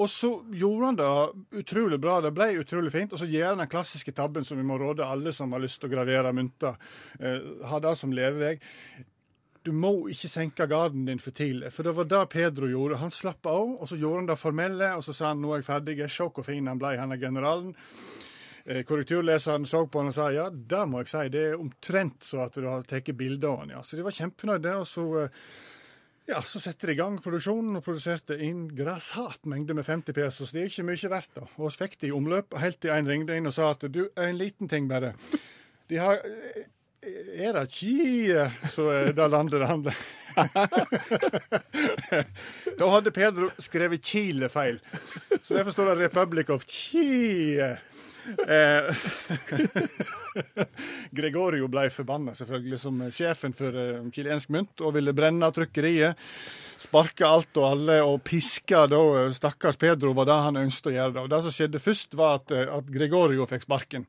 [0.00, 2.18] Og så gjorde han det utrolig bra.
[2.24, 3.12] Det ble utrolig fint.
[3.12, 5.82] Og så gjør han den klassiske tabben som vi må råde alle som har lyst
[5.82, 6.78] til å gravere mynter,
[7.20, 8.56] eh, ha det som levevei.
[9.62, 11.70] Du må ikke senke garden din for tidlig.
[11.74, 12.98] For det var det Pedro gjorde.
[12.98, 15.62] Han slapp av, og så gjorde han det formelle, og så sa han nå er
[15.62, 15.98] jeg ferdig.
[16.10, 17.70] Se hvor fin han ble, han er generalen.
[18.64, 22.26] Eh, Korrekturleseren så på han og sa ja, det må jeg si, det er omtrent
[22.26, 23.76] så at du har tatt bilde av han.
[23.76, 23.84] Ja.
[23.86, 24.74] Så de var kjempefornøyde.
[24.82, 25.40] Og så, eh,
[26.32, 30.54] ja, så setter de i gang produksjonen og produserte en grassat mengde med 50 pesos.
[30.54, 31.46] Det er ikke mye verdt, da.
[31.58, 34.08] Og så fikk de i omløp, helt til en ringte inn og sa at du,
[34.18, 35.14] en liten ting bare.
[35.90, 36.22] De har
[37.02, 39.96] Er det ikke så er det landet det handler
[42.78, 44.78] Da hadde Pedro skrevet Chile feil.
[45.42, 47.74] Så derfor står det Republic of Chile.
[48.22, 48.94] Eh,
[51.18, 56.16] Gregorio ble forbanna, selvfølgelig, som sjefen for eh, chilensk mynt, og ville brenne trykkeriet.
[56.80, 60.96] Sparke alt og alle, og piske da eh, stakkars Pedro, var det han ønsket å
[60.96, 61.26] gjøre.
[61.26, 64.06] Og Det som skjedde først, var at, eh, at Gregorio fikk sparken.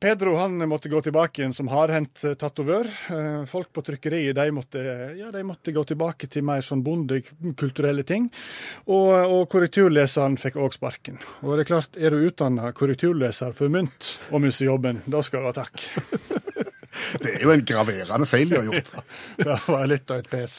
[0.00, 2.86] Pedro han måtte gå tilbake igjen som hardhendt eh, tatovør.
[3.12, 4.80] Eh, Folk på trykkeriet de måtte,
[5.18, 8.30] ja, de måtte gå tilbake til mer sånn bondekulturelle ting.
[8.88, 11.20] Og, og korrekturleseren fikk òg sparken.
[11.44, 15.44] Og det er klart, er du utdanna korrekturleser for mynt og mister jobben, da skal
[15.44, 15.84] du ha takk.
[17.22, 18.96] Det er jo en graverende feil de har gjort.
[19.44, 20.56] Det var litt av et pes.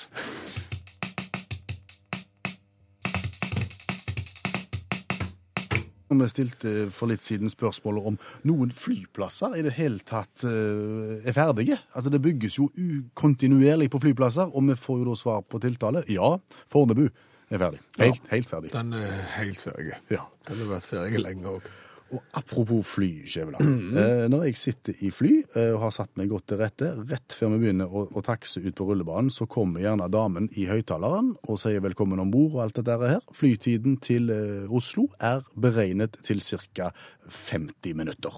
[6.11, 8.17] Og Vi stilte for litt siden spørsmålet om
[8.49, 11.79] noen flyplasser i det hele tatt eh, er ferdige.
[11.95, 12.67] Altså Det bygges jo
[13.15, 16.03] kontinuerlig på flyplasser, og vi får jo da svar på tiltale.
[16.11, 16.35] Ja,
[16.71, 17.79] Fornebu er ferdig.
[17.99, 18.73] Helt, helt ferdig.
[18.75, 19.95] Den er helt ferdig.
[20.11, 20.25] Ja.
[20.47, 21.71] Den har vært ferdig lenge òg.
[22.11, 23.69] Og apropos fly, Skjæveland.
[24.01, 27.35] eh, når jeg sitter i fly eh, og har satt meg godt til rette, rett
[27.37, 31.31] før vi begynner å, å takse ut på rullebanen, så kommer gjerne damen i høyttaleren
[31.47, 33.23] og sier velkommen om bord og alt dette her.
[33.37, 36.91] Flytiden til eh, Oslo er beregnet til ca.
[37.31, 38.35] 50 minutter.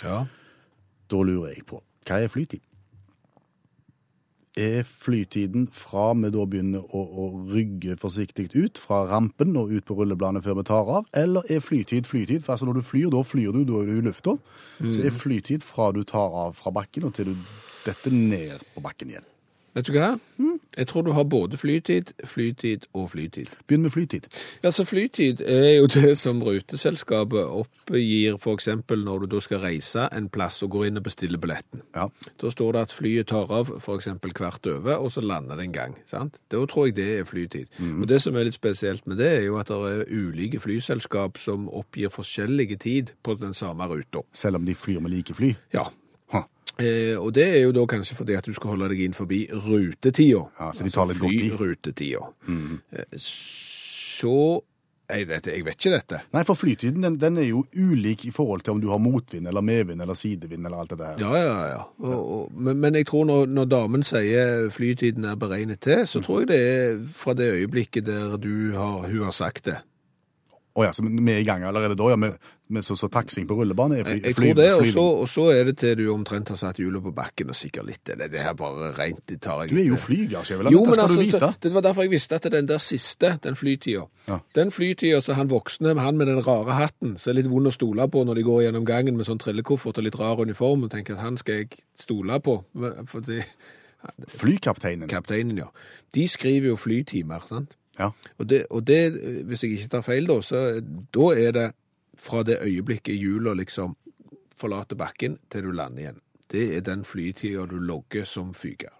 [0.00, 0.22] Ja.
[1.10, 2.64] Da lurer jeg på, hva er flytid?
[4.58, 9.86] Er flytiden fra vi da begynner å, å rygge forsiktig ut fra rampen og ut
[9.86, 12.42] på rullebladet før vi tar av, eller er flytid flytid?
[12.42, 14.34] For altså når du flyr, da flyr du, da er du i lufta.
[14.80, 17.36] Så er flytid fra du tar av fra bakken og til du
[17.86, 19.28] detter ned på bakken igjen.
[19.74, 20.16] Vet du hva?
[20.78, 23.46] Jeg tror du har både flytid, flytid og flytid.
[23.68, 24.26] Begynn med flytid.
[24.64, 28.66] Ja, så Flytid er jo det som ruteselskapet oppgir f.eks.
[28.90, 31.84] når du da skal reise en plass og går inn og bestiller billetten.
[31.94, 32.08] Ja.
[32.42, 34.08] Da står det at flyet tar av f.eks.
[34.40, 35.96] hvert over, og så lander det en gang.
[36.06, 36.40] sant?
[36.50, 37.70] Da tror jeg det er flytid.
[38.00, 41.38] Og Det som er litt spesielt med det, er jo at det er ulike flyselskap
[41.38, 44.24] som oppgir forskjellige tid på den samme ruta.
[44.32, 45.54] Selv om de flyr med like fly.
[45.74, 45.86] Ja.
[46.78, 49.42] Eh, og det er jo da kanskje fordi at du skal holde deg inn forbi
[49.52, 50.46] rutetida.
[50.60, 51.50] Ja, så de tar litt godt i.
[51.50, 52.26] flyrutetida.
[52.92, 54.62] Eh, Så
[55.10, 56.18] jeg vet, jeg vet ikke dette.
[56.32, 59.48] Nei, for flytiden den, den er jo ulik i forhold til om du har motvind
[59.50, 61.16] eller medvind eller sidevind eller alt det der.
[61.18, 61.80] Ja, ja, ja.
[61.98, 66.22] Og, og, men, men jeg tror når, når damen sier flytiden er beregnet til, så
[66.22, 69.80] tror jeg det er fra det øyeblikket der du har, hun har sagt det.
[70.78, 72.36] Å ja, så vi er i gang allerede da, ja, med,
[72.70, 75.46] med så, så taksing på rullebane er fly, Jeg, tror det, og så, og så
[75.50, 78.28] er det til du omtrent har satt hjulet på bakken og sikkert litt det.
[78.30, 80.04] Det her bare rent, det tar jeg Du er jo ikke.
[80.04, 80.76] flyger, Skjæveland.
[80.76, 81.40] Jo, Dette skal altså, du vite.
[81.42, 84.38] så, det var derfor jeg visste at den der siste, den flytida, Ja.
[84.54, 87.74] den flytida så han voksne, han med den rare hatten, som er litt vond å
[87.74, 90.94] stole på når de går gjennom gangen med sånn trillekoffert og litt rar uniform, og
[90.94, 92.60] tenker at han skal jeg stole på.
[93.10, 93.42] Fordi,
[94.28, 95.08] Flykapteinen.
[95.10, 95.66] kapteinen, ja.
[96.14, 97.74] De skriver jo flytimer, sant?
[97.98, 98.10] Ja.
[98.38, 99.00] Og det, og det,
[99.48, 101.66] hvis jeg ikke tar feil da, så da er det
[102.20, 103.96] fra det øyeblikket hjula liksom
[104.60, 106.22] forlater bakken til du lander igjen.
[106.50, 108.92] Det er den flytida du logger som fyker.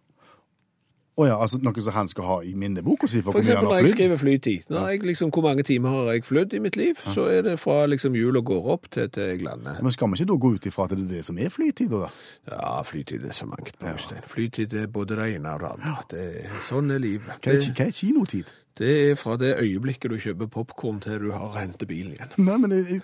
[1.20, 3.82] Å ja, altså noe som han skal ha i minneboka si for, For eksempel når
[3.82, 4.68] jeg skriver flytid.
[4.72, 7.02] Når jeg liksom, hvor mange timer har jeg flydd i mitt liv?
[7.12, 9.82] Så er det fra liksom hjula går opp til, til jeg lander.
[9.84, 11.92] Men skal vi ikke da gå ut ifra at det er det som er flytid,
[11.92, 12.08] da?
[12.48, 14.24] Ja, flytid er så mangt Øystein.
[14.30, 15.96] Flytid er både det ene og det andre.
[16.14, 17.34] Det er, sånn er livet.
[17.36, 18.56] Hva er, Det, hva er kinotid?
[18.78, 22.30] Det er fra det øyeblikket du kjøper popkorn til du har hentet bilen igjen.
[22.38, 23.00] Nei, men er,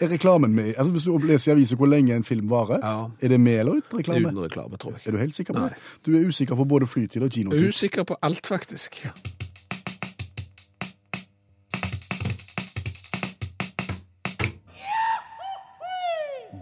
[0.00, 3.06] er reklamen med Altså Hvis du leser i avisa hvor lenge en film varer, Ja.
[3.22, 4.28] er det med eller uten reklame?
[4.32, 5.06] Uten reklame, tror jeg.
[5.06, 5.68] Er du helt sikker på Nei.
[5.68, 5.76] det?
[6.06, 7.68] Du er usikker på både flytid og Jeg er kinotid?
[7.68, 9.02] usikker på alt, faktisk.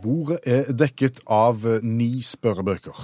[0.03, 2.99] Bordet er dekket av ni spørrebøker.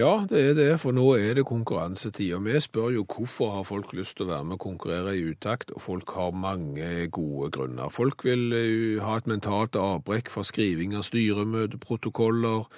[0.00, 2.30] Ja, det er det, for nå er det konkurransetid.
[2.32, 5.24] Og vi spør jo hvorfor har folk lyst til å være med og konkurrere i
[5.28, 7.90] utakt, og folk har mange gode grunner.
[7.92, 12.70] Folk vil eh, ha et mentalt avbrekk fra skriving av styremøteprotokoller.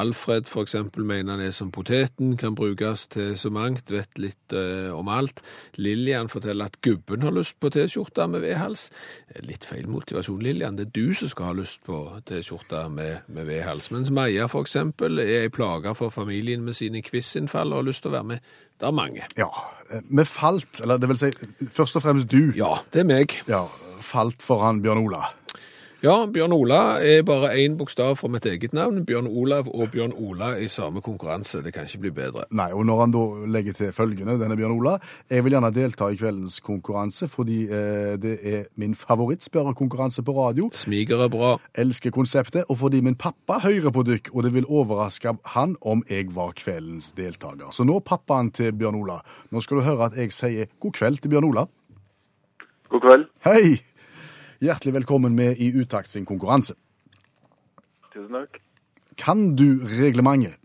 [0.00, 4.88] Alfred eksempel mener han er som poteten, kan brukes til så mangt, vet litt uh,
[4.96, 5.42] om alt.
[5.76, 8.86] Lillian forteller at gubben har lyst på T-skjorte med V-hals.
[9.44, 10.80] Litt feil motivasjon, Lillian.
[10.80, 13.90] Det er du som skal ha lyst på T-skjorte med, med V-hals.
[13.92, 18.12] Mens Maja eksempel er ei plage for familien med sine quizinnfall og har lyst til
[18.12, 18.46] å være med.
[18.80, 19.26] Det er mange.
[19.38, 19.50] Ja.
[19.92, 21.30] eh, Vi falt, eller det vil si,
[21.74, 23.34] først og fremst du, Ja, det er meg.
[23.50, 23.64] ja,
[24.00, 25.26] falt foran Bjørn Ola.
[26.00, 29.02] Ja, Bjørn Ola er bare én bokstav fra mitt eget navn.
[29.04, 31.60] Bjørn Olav og Bjørn Ola i samme konkurranse.
[31.60, 32.46] Det kan ikke bli bedre.
[32.56, 34.94] Nei, og når han da legger til følgende, denne Bjørn Ola,
[35.28, 40.70] jeg vil gjerne delta i kveldens konkurranse fordi eh, det er min favorittspørrekonkurranse på radio.
[40.72, 41.52] Smiger er bra.
[41.76, 46.00] Elsker konseptet, og fordi min pappa hører på dykk, og det vil overraske han om
[46.08, 47.76] jeg var kveldens deltaker.
[47.76, 49.20] Så nå pappaen til Bjørn Ola.
[49.52, 51.68] Nå skal du høre at jeg sier god kveld til Bjørn Ola.
[52.88, 53.28] God kveld.
[53.44, 53.89] Hei!
[54.60, 56.74] Hjertelig velkommen med i Utakt sin konkurranse.
[58.12, 58.58] Tusen takk.
[59.16, 60.58] Kan du reglementet?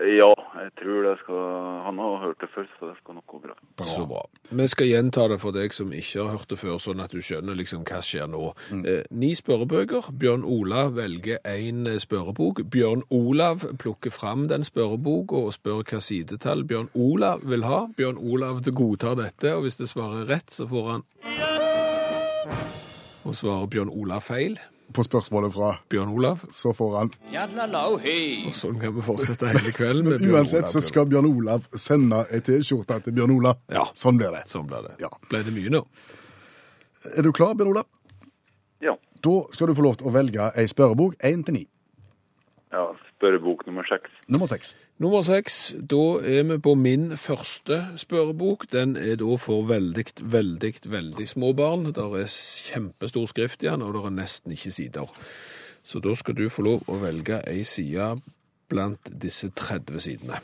[0.00, 1.42] Ja, jeg tror det skal
[1.84, 3.84] Han har hørt det før, så det skal nok gå bra.
[3.84, 4.22] Så bra.
[4.50, 7.20] Vi skal gjenta det for deg som ikke har hørt det før, sånn at du
[7.20, 8.54] skjønner liksom hva skjer nå.
[8.72, 10.08] Eh, ni spørrebøker.
[10.16, 12.64] Bjørn Olav velger én spørrebok.
[12.72, 17.84] Bjørn Olav plukker fram den spørreboka og spør hva sidetall Bjørn Olav vil ha.
[18.00, 21.49] Bjørn Olav godtar dette, og hvis det svarer rett, så får han
[23.24, 24.58] Og svarer Bjørn Olav feil,
[24.94, 26.40] På spørsmålet fra Bjørn Olav.
[26.50, 27.10] så får han
[28.48, 30.72] Og sånn kan vi fortsette hele kvelden med Bjørn Uansett Olav.
[30.72, 33.60] så skal Bjørn Olav sende ei T-skjorte til Bjørn Olav.
[33.70, 33.84] Ja.
[33.94, 34.42] Sånn blir det.
[34.50, 34.96] Sånn blir det.
[35.04, 35.08] Ja.
[35.28, 35.84] Ble det mye nå?
[37.16, 37.86] Er du klar, Bjørn Olav?
[38.80, 38.96] Ja.
[39.22, 41.66] Da skal du få lov til å velge ei spørrebok én til ni.
[42.72, 42.88] ja
[43.20, 44.12] spørrebok nummer seks.
[44.28, 44.72] Nummer seks.
[44.98, 48.64] Nummer seks, da er vi på min første spørrebok.
[48.72, 51.92] Den er da for veldig, veldig, veldig små barn.
[51.96, 52.32] Der er
[52.72, 55.12] kjempestor skrift i den, og det er nesten ikke sider.
[55.82, 58.14] Så da skal du få lov å velge ei side
[58.70, 60.40] blant disse 30 sidene.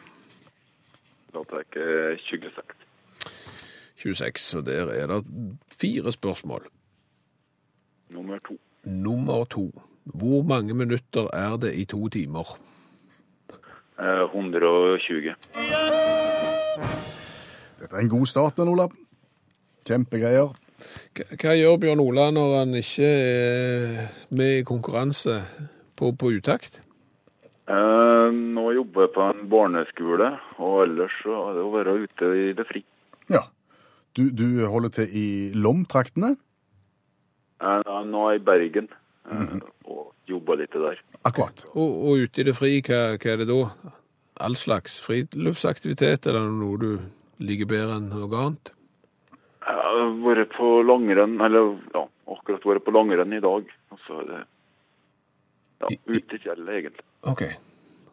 [1.33, 2.77] Da tar jeg 26.
[3.97, 5.23] 26, og der er det
[5.81, 6.69] fire spørsmål.
[8.13, 8.59] Nummer to.
[8.85, 9.71] Nummer to.
[10.07, 12.55] Hvor mange minutter er det i to timer?
[13.99, 15.35] Eh, 120.
[17.81, 18.89] Dette er en god start, men Ola.
[19.87, 20.55] Kjempegreier.
[21.17, 25.41] Hva gjør Bjørn Ola når han ikke er med i konkurranse
[25.97, 26.83] på, på utakt?
[27.67, 30.29] Eh, nå jobber jeg på en barneskole,
[30.63, 32.85] og ellers så er det å være ute i det fri.
[33.33, 33.47] Ja.
[34.17, 36.37] Du, du holder til i Lom-traktene?
[37.59, 39.06] Eh, nå er jeg i Bergen, eh,
[39.87, 41.01] og jobba litt der.
[41.27, 41.65] Akkurat.
[41.75, 43.61] Og, og ute i det fri, hva, hva er det da?
[44.47, 46.91] All slags friluftsaktivitet, eller noe du
[47.43, 48.73] liker bedre enn noe annet?
[49.67, 53.73] Jeg har vært på langrenn, eller ja, akkurat vært på langrenn i dag.
[53.95, 54.43] Og så er det
[55.83, 57.07] ja, ute i fjellet, egentlig.
[57.27, 57.49] Ok.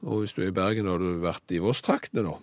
[0.04, 2.34] Og hvis du er i Bergen, har du vært i Voss-traktene da?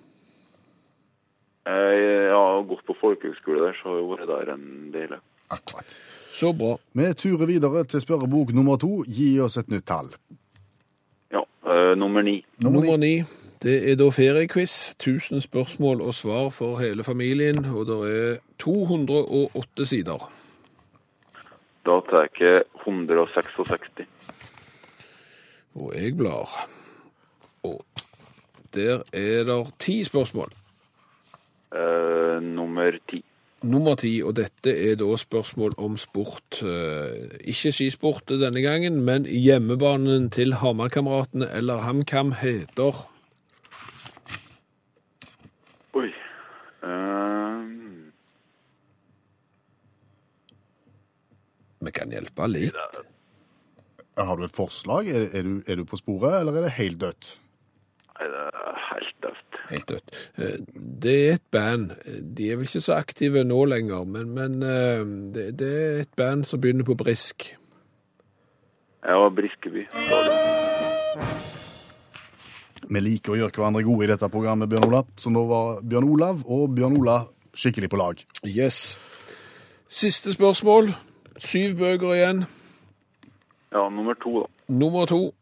[1.71, 5.19] Jeg, jeg har gått på folkehøgskole der, så har jeg vært der en del.
[5.51, 6.01] Akkurat.
[6.31, 6.77] Så bra.
[6.93, 9.03] Vi turer videre til spørrebok nummer to.
[9.07, 10.09] Gi oss et nytt tall.
[11.33, 12.45] Ja, øh, nummer ni.
[12.63, 13.23] Nummer ni.
[13.63, 14.95] Det er da feriequiz.
[14.95, 20.31] 1000 spørsmål og svar for hele familien, og det er 208 sider.
[21.87, 24.07] Da tar jeg 166.
[25.75, 26.69] Og jeg blar.
[27.63, 27.85] Og
[28.75, 30.49] der er det ti spørsmål.
[31.75, 33.25] Eh, nummer ti.
[33.61, 36.63] Nummer ti, og dette er da spørsmål om sport.
[36.65, 43.03] Eh, Ikke skisport denne gangen, men hjemmebanen til Hamarkameratene eller HamKam heter
[45.93, 46.09] Oi.
[46.87, 48.09] um...
[51.85, 52.81] Vi kan hjelpe litt.
[54.17, 55.09] Har du et forslag?
[55.09, 57.35] Er, er, du, er du på sporet, eller er det helt dødt?
[58.21, 59.59] Nei, det er helt dødt.
[59.71, 60.13] Helt dødt.
[60.37, 60.57] Eh,
[61.07, 61.95] Det er et band.
[62.37, 65.05] De er vel ikke så aktive nå lenger, men, men eh,
[65.35, 67.51] det, det er et band som begynner på Brisk.
[69.07, 69.87] Ja, Briskeby.
[72.91, 75.07] Vi liker å gjøre hverandre gode i dette programmet, Bjørn Olav.
[75.21, 77.21] Så nå var Bjørn Olav og Bjørn Ola
[77.57, 78.21] skikkelig på lag.
[78.45, 78.97] Yes.
[79.91, 80.93] Siste spørsmål.
[81.41, 82.45] Syv bøker igjen.
[83.73, 84.49] Ja, nummer to, da.
[84.71, 85.35] Nummer to.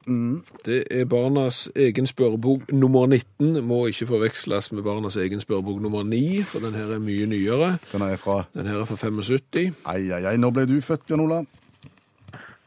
[0.64, 3.64] Det er barnas egen spørrebok nummer 19.
[3.64, 7.78] Må ikke forveksles med barnas egen spørrebok nummer 9, for den her er mye nyere.
[7.92, 9.74] Den er fra Den her er fra 75.
[9.86, 10.36] Ai, ai, ai.
[10.36, 11.42] Når ble du født, Bjørn Ola?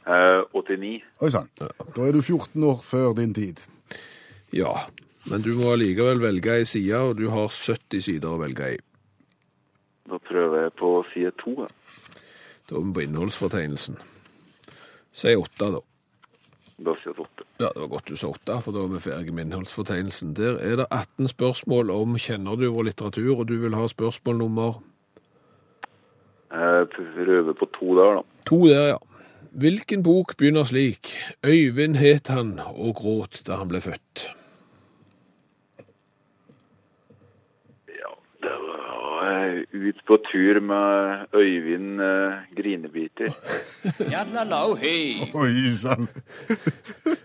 [0.08, 1.02] Eh, 89.
[1.21, 1.50] Oi sann.
[1.60, 3.65] Da er du 14 år før din tid.
[4.54, 4.74] Ja.
[5.26, 8.80] Men du må allikevel velge ei side, og du har 70 sider å velge i.
[10.10, 11.58] Da prøver jeg på side to.
[11.62, 11.67] ja.
[12.69, 13.97] Da er vi på innholdsfortegnelsen.
[15.12, 15.80] Si åtte, da.
[16.82, 17.46] Da sier åtte.
[17.62, 20.34] Ja, det var godt du sa åtte, for da er vi ferdig med innholdsfortegnelsen.
[20.38, 24.39] Der er det 18 spørsmål om kjenner du vår litteratur, og du vil ha spørsmål
[24.41, 24.80] nummer
[26.52, 28.22] Jeg prøver på to der, da.
[28.50, 28.98] to der, ja.
[29.52, 31.12] Hvilken bok begynner slik?
[31.46, 34.24] Øyvind het han og gråt da han ble født.
[37.91, 38.12] Ja,
[38.44, 39.40] det var jeg
[39.71, 43.33] ut på tur med Øyvind uh, Grinebiter.
[45.33, 46.07] Oi sann.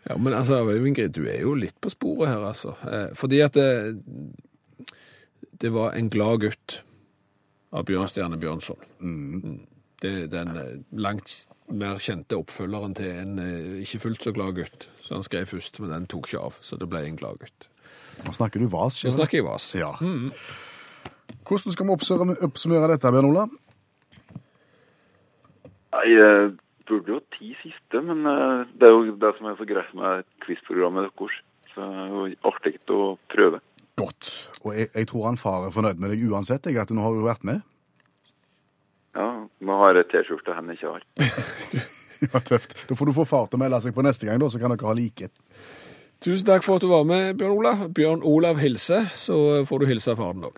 [0.08, 2.76] Ja, men altså, Øyvind Grid, du er jo litt på sporet her, altså.
[2.86, 4.02] Eh, fordi at det,
[5.60, 6.82] det var En glad gutt
[7.72, 8.82] av Bjørnstjerne Bjørnson.
[9.00, 9.66] Mm.
[10.02, 14.60] Det er den eh, langt mer kjente oppfølgeren til en eh, ikke fullt så glad
[14.60, 14.88] gutt.
[15.02, 17.68] Så han skrev først, men den tok ikke av, så det ble En glad gutt.
[18.24, 19.02] Nå snakker du vas.
[19.04, 19.66] Nå snakker jeg vas.
[19.76, 19.92] Ja.
[21.46, 23.46] Hvordan skal vi oppsummere, oppsummere dette, Bjørn Ola?
[25.94, 26.50] Nei, jeg
[26.88, 30.26] burde jo ti siste, men eh, det er jo det som er så greit med
[30.44, 31.38] quizprogrammet deres.
[31.72, 33.00] Så det er jo artig å
[33.32, 33.62] prøve.
[33.96, 34.32] Godt.
[34.64, 37.16] Og jeg, jeg tror han far er fornøyd med deg uansett, jeg, at nå har
[37.16, 37.62] du vært med.
[39.16, 41.06] Ja, nå har jeg T-skjorte han ikke har.
[42.16, 42.72] Ja, tøft.
[42.88, 44.72] Da får du få far til å melde seg på neste gang, da, så kan
[44.72, 45.28] dere ha like.
[46.24, 47.82] Tusen takk for at du var med, Bjørn Olav.
[47.92, 49.36] Bjørn Olav hilse, så
[49.68, 50.56] får du hilse faren òg.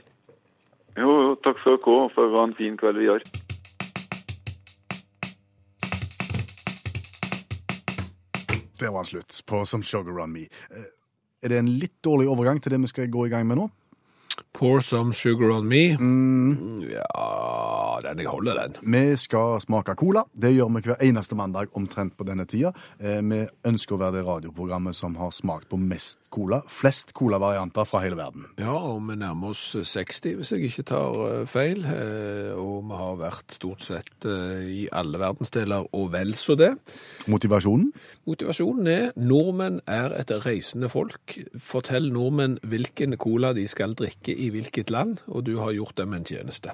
[0.99, 3.23] Jo, jo, takk skal dere ha, for det var en fin kveld vi har.
[8.79, 10.41] Der var han slutt på Some Sugar On Me.
[10.71, 10.87] Eh,
[11.43, 13.69] Er det en litt dårlig overgang til det vi skal gå i gang med nå?
[14.59, 15.95] Pour some sugar on me.
[16.91, 17.05] Ja,
[18.07, 18.77] den jeg holder, den.
[18.93, 20.23] Vi skal smake cola.
[20.35, 22.73] Det gjør vi hver eneste mandag omtrent på denne tida.
[23.01, 26.63] Eh, Vi ønsker å være det radioprogrammet som har smakt på mest cola.
[26.69, 28.47] Flest colavarianter fra hele verden.
[28.59, 31.85] Ja, og vi nærmer oss 60, hvis jeg ikke tar eh, feil.
[31.85, 36.73] Eh, Og vi har vært stort sett eh, i alle verdensdeler, og vel så det.
[37.29, 37.93] Motivasjonen?
[38.29, 41.39] Motivasjonen er nordmenn er et reisende folk.
[41.59, 46.13] Fortell nordmenn hvilken cola de skal drikke i hvilket land, og du har gjort dem
[46.15, 46.73] en tjeneste.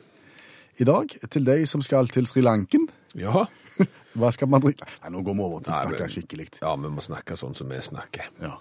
[0.81, 3.45] I dag, til deg som skal til Sri Lanken, Ja,
[4.19, 4.87] hva skal man drikke?
[5.05, 6.49] Nei, nå går vi over til å snakke skikkelig.
[6.63, 8.31] ja vi må snakke sånn som vi snakker.
[8.43, 8.57] Ja.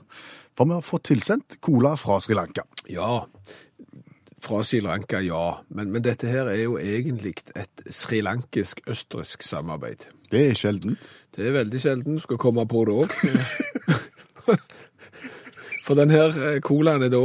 [0.53, 2.65] For vi har fått tilsendt cola fra Sri Lanka.
[2.89, 3.23] Ja,
[4.43, 5.43] fra Sri Lanka, ja.
[5.73, 10.05] Men, men dette her er jo egentlig et srilankisk-østerriksk samarbeid.
[10.33, 11.09] Det er sjeldent.
[11.33, 13.13] Det er veldig sjelden skal komme på det òg.
[15.83, 17.19] For denne eh, colaen er da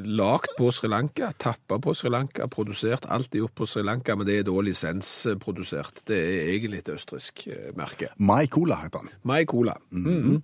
[0.00, 4.16] lagd lagt på Sri Lanka, tappa på Sri Lanka, produsert alltid opp på Sri Lanka,
[4.16, 6.02] men det er da lisensprodusert.
[6.08, 8.10] Det er egentlig et østerriksk eh, merke.
[8.16, 9.14] My Cola heter den.
[9.28, 9.76] My Cola.
[9.90, 10.42] Mhm.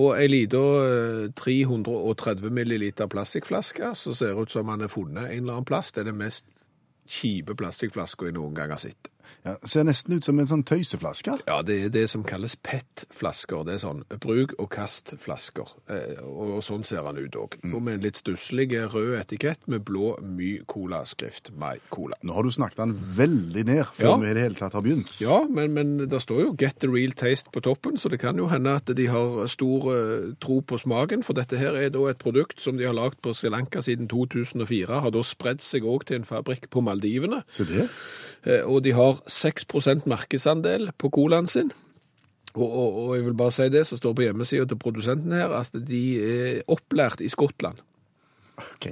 [0.00, 5.42] Og ei lita eh, 330 milliliter plastikkflaske som ser ut som den er funnet en
[5.42, 5.92] eller annen plass.
[5.92, 6.48] Det er den mest
[7.12, 9.11] kjipe plastikkflaska jeg noen gang har sett.
[9.44, 11.32] Ja, ser nesten ut som en sånn tøyseflaske.
[11.48, 13.64] Ja, det er det som kalles PET-flasker.
[13.66, 15.72] Det er sånn bruk og kast-flasker.
[15.90, 17.56] Eh, og sånn ser han ut òg.
[17.74, 21.50] Og med en litt stusslig rød etikett med blå My-cola-skrift.
[21.58, 22.14] My Cola.
[22.22, 24.16] Nå har du snakket den veldig ned før Ja.
[24.16, 25.20] vi i det hele tatt har begynt.
[25.20, 28.36] Ja, men, men det står jo 'Get the real taste' på toppen, så det kan
[28.36, 31.22] jo hende at de har stor eh, tro på smaken.
[31.24, 34.08] For dette her er da et produkt som de har lagd på Sri Lanka siden
[34.08, 35.00] 2004.
[35.00, 37.42] Har da spredd seg òg til en fabrikk på Maldivene.
[37.48, 37.88] Se det.
[38.44, 41.72] Eh, Og de har 6% markedsandel på colaen sin.
[42.52, 45.54] Og, og, og jeg vil bare si det som står på hjemmesida til produsenten her,
[45.56, 47.80] at de er opplært i Skottland.
[48.60, 48.90] Ok.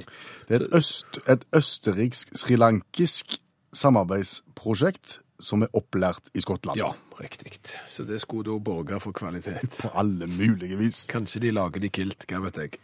[0.48, 3.36] Det er et, øst, et østerriksk-srilankisk
[3.76, 6.80] samarbeidsprosjekt som er opplært i Skottland.
[6.80, 7.52] Ja, riktig.
[7.88, 9.78] Så det skulle da borge for kvalitet.
[9.80, 11.04] På alle mulige vis.
[11.10, 12.80] Kanskje de lager de kilt, hva vet jeg.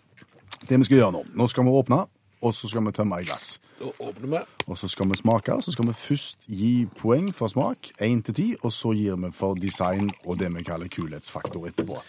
[0.68, 2.04] Det vi skal gjøre nå, nå skal vi åpne,
[2.42, 3.60] og så skal vi tømme i glass.
[3.78, 4.40] Da åpner vi.
[4.66, 8.24] Og så skal vi smake, og så skal vi først gi poeng for smak, 1
[8.28, 12.00] til 10, og så gir vi for design og det vi kaller kulhetsfaktor etterpå.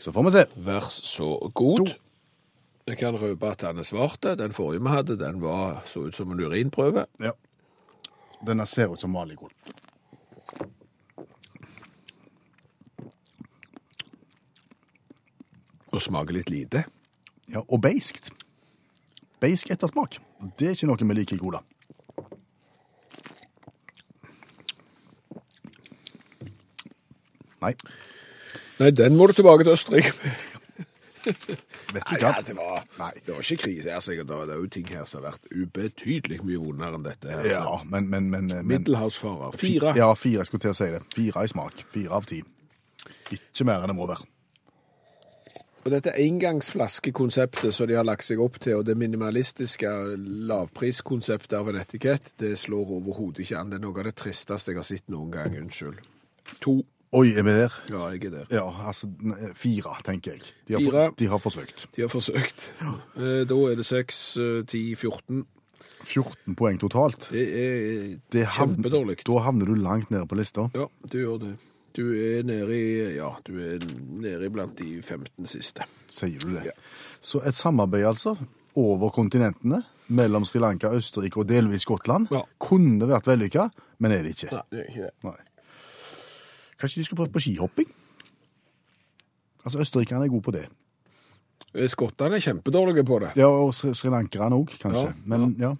[0.00, 0.44] Så får vi se.
[0.56, 1.86] Vær så god.
[1.86, 1.86] To.
[2.86, 4.36] Jeg kan røpe at den er svarte.
[4.38, 7.06] Den forrige vi hadde, den var, så ut som en urinprøve.
[7.20, 7.32] Ja.
[8.46, 9.50] Denne ser ut som vanlig kål.
[15.90, 16.84] Og smaker litt lite.
[17.50, 18.30] Ja, og beiskt.
[19.46, 20.18] Beisk ettersmak.
[20.58, 21.60] Det er ikke noe vi liker i cola.
[27.62, 27.72] Nei,
[28.80, 30.12] Nei, den må du tilbake til Østerrike.
[31.26, 31.54] vet du
[31.94, 32.18] Nei, hva?
[32.20, 33.12] ja, det var, Nei.
[33.24, 33.94] det var ikke krise.
[33.94, 37.30] Altså, det er jo ting her som har vært ubetydelig mye vondere enn dette.
[37.32, 37.48] her.
[37.54, 39.56] Ja, men, men, men, men Middelhavsfarer.
[39.62, 39.94] Fire.
[39.96, 41.02] Ja, fire jeg skulle til å si det.
[41.16, 41.86] Fire i smak.
[41.94, 42.42] Fire av ti.
[43.32, 44.26] Ikke mer enn det må være.
[45.86, 49.86] Og dette engangsflaskekonseptet som de har lagt seg opp til, og det minimalistiske
[50.50, 53.70] lavpriskonseptet av en etikett, det slår overhodet ikke an.
[53.70, 55.54] Det er noe av det tristeste jeg har sett noen gang.
[55.60, 56.00] Unnskyld.
[56.64, 56.80] To.
[57.14, 57.76] Oi, er vi der?
[57.92, 58.48] Ja, jeg er der.
[58.50, 59.06] Ja, altså
[59.54, 60.50] fire, tenker jeg.
[60.66, 61.04] De har, Fire.
[61.06, 61.86] For, de har forsøkt.
[61.94, 62.66] De har forsøkt.
[62.82, 62.96] Ja.
[63.46, 64.24] Da er det 6,
[64.66, 65.46] 10, 14.
[66.02, 67.30] 14 poeng totalt.
[67.30, 69.20] Det er kjempedårlig.
[69.22, 70.66] Da havner du langt nede på lista.
[70.74, 71.54] Ja, du gjør det.
[71.96, 73.78] Du er nede i, ja, du er
[74.20, 75.84] nede blant de 15 siste.
[76.12, 76.66] Sier du det?
[76.68, 76.74] Ja.
[77.24, 78.34] Så et samarbeid, altså,
[78.76, 82.42] over kontinentene, mellom Sri Lanka, Østerrike og delvis Skottland, Ja.
[82.60, 84.50] kunne vært vellykka, men er det ikke.
[84.52, 85.10] Nei, det er ikke det.
[85.24, 85.36] Nei.
[86.78, 87.88] Kanskje de skulle prøve på skihopping?
[89.64, 90.66] Altså, Østerrikerne er gode på det.
[91.74, 93.32] Eh, Skottene er kjempedårlige på det.
[93.36, 95.08] Ja, og sri- srilankerne òg, kanskje.
[95.08, 95.72] Ja, Men ja.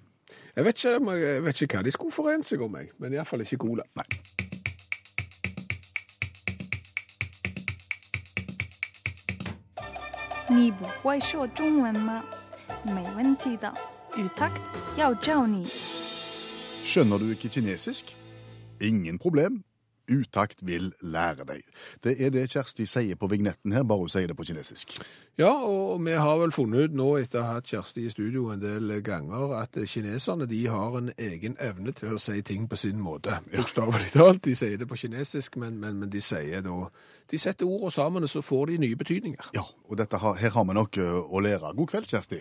[0.56, 2.88] Jeg vet, ikke, jeg vet ikke hva de skulle forent seg om, jeg.
[2.98, 3.82] men iallfall ikke cola.
[3.94, 4.04] Nei.
[10.47, 12.23] 你不会说中文吗？
[12.83, 13.73] 没问题的，
[14.15, 14.61] 语 takt
[14.97, 15.67] 要教你。
[16.83, 18.05] Skjønner du ikke kinesisk?
[18.79, 19.63] Ingen problem.
[20.12, 21.62] utakt vil lære deg.
[22.04, 24.96] Det er det Kjersti sier på vignetten her, bare hun sier det på kinesisk.
[25.38, 28.48] Ja, og vi har vel funnet ut nå, etter å ha hatt Kjersti i studio
[28.52, 32.78] en del ganger, at kineserne de har en egen evne til å si ting på
[32.80, 33.40] sin måte.
[33.52, 34.44] Bokstavelig talt.
[34.46, 36.86] De sier det på kinesisk, men, men, men de sier da
[37.30, 39.50] de setter ordene sammen, og så får de nye betydninger.
[39.54, 41.74] Ja, og har, her har vi nok eh, å lære.
[41.74, 42.38] God kveld, Kjersti.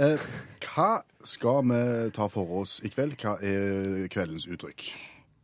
[0.00, 0.26] Eh,
[0.64, 0.88] hva
[1.26, 1.82] skal vi
[2.16, 3.18] ta for oss i kveld?
[3.20, 4.88] Hva er kveldens uttrykk?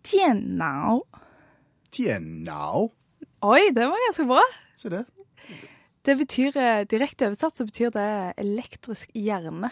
[0.04, 1.02] 电脑。
[1.90, 2.92] Tienao.
[3.40, 4.42] Oi, det var ganske bra.
[4.76, 5.04] Se det.
[6.04, 9.70] Det betyr, eh, Direkte oversatt så betyr det elektrisk hjerne.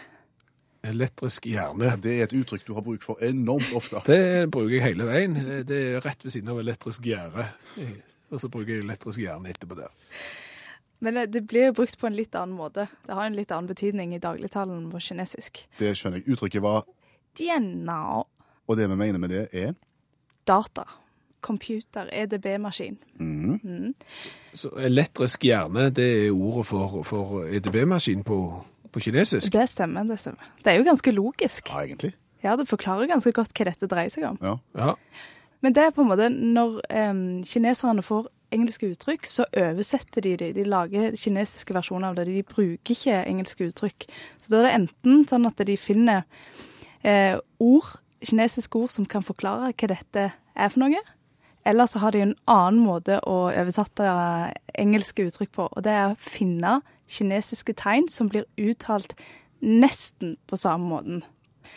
[0.83, 1.93] Elektrisk hjerne.
[2.01, 4.01] Det er et uttrykk du har bruk for enormt ofte.
[4.07, 5.37] Det bruker jeg hele veien.
[5.67, 7.47] Det er rett ved siden av elektrisk gjerde.
[8.31, 9.93] Og så bruker jeg elektrisk hjerne etterpå der.
[10.99, 12.87] Men det, det blir jo brukt på en litt annen måte.
[13.05, 15.67] Det har en litt annen betydning i dagligtalen på kinesisk.
[15.77, 16.33] Det skjønner jeg.
[16.33, 16.85] Uttrykket var
[17.37, 18.25] Dianao.
[18.67, 19.73] Og det vi mener med det, er
[20.47, 20.85] Data.
[21.43, 22.07] Computer.
[22.11, 22.97] EDB-maskin.
[24.53, 28.37] Så elektrisk hjerne, det er ordet for, for EDB-maskin på,
[28.91, 29.51] på kinesisk.
[29.51, 30.53] Det stemmer, det stemmer.
[30.63, 31.67] Det er jo ganske logisk.
[31.69, 32.13] Ja, egentlig.
[32.43, 34.39] Ja, det forklarer ganske godt hva dette dreier seg om.
[34.43, 34.57] Ja.
[34.79, 34.95] Ja.
[35.63, 40.35] Men det er på en måte når um, kineserne får engelske uttrykk, så oversetter de
[40.37, 40.51] det.
[40.57, 42.27] De lager kinesiske versjoner av det.
[42.29, 44.07] De bruker ikke engelske uttrykk.
[44.43, 46.25] Så da er det enten sånn at de finner
[47.01, 51.01] eh, ord, kinesiske ord som kan forklare hva dette er for noe.
[51.65, 54.07] Eller så har de en annen måte å oversette
[54.79, 55.69] engelske uttrykk på.
[55.71, 59.15] Og det er å finne kinesiske tegn som blir uttalt
[59.63, 61.23] nesten på samme måten.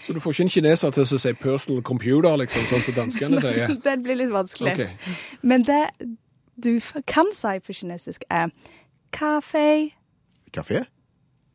[0.02, 3.40] Så du får ikke en kineser til å si 'personal computer', liksom, sånn som danskene
[3.40, 3.76] sier?
[3.84, 4.72] Den blir litt vanskelig.
[4.72, 4.88] Ok.
[5.42, 5.86] Men det
[6.62, 8.50] du kan si på kinesisk er
[9.12, 9.92] kaffe,
[10.52, 10.84] Kafé?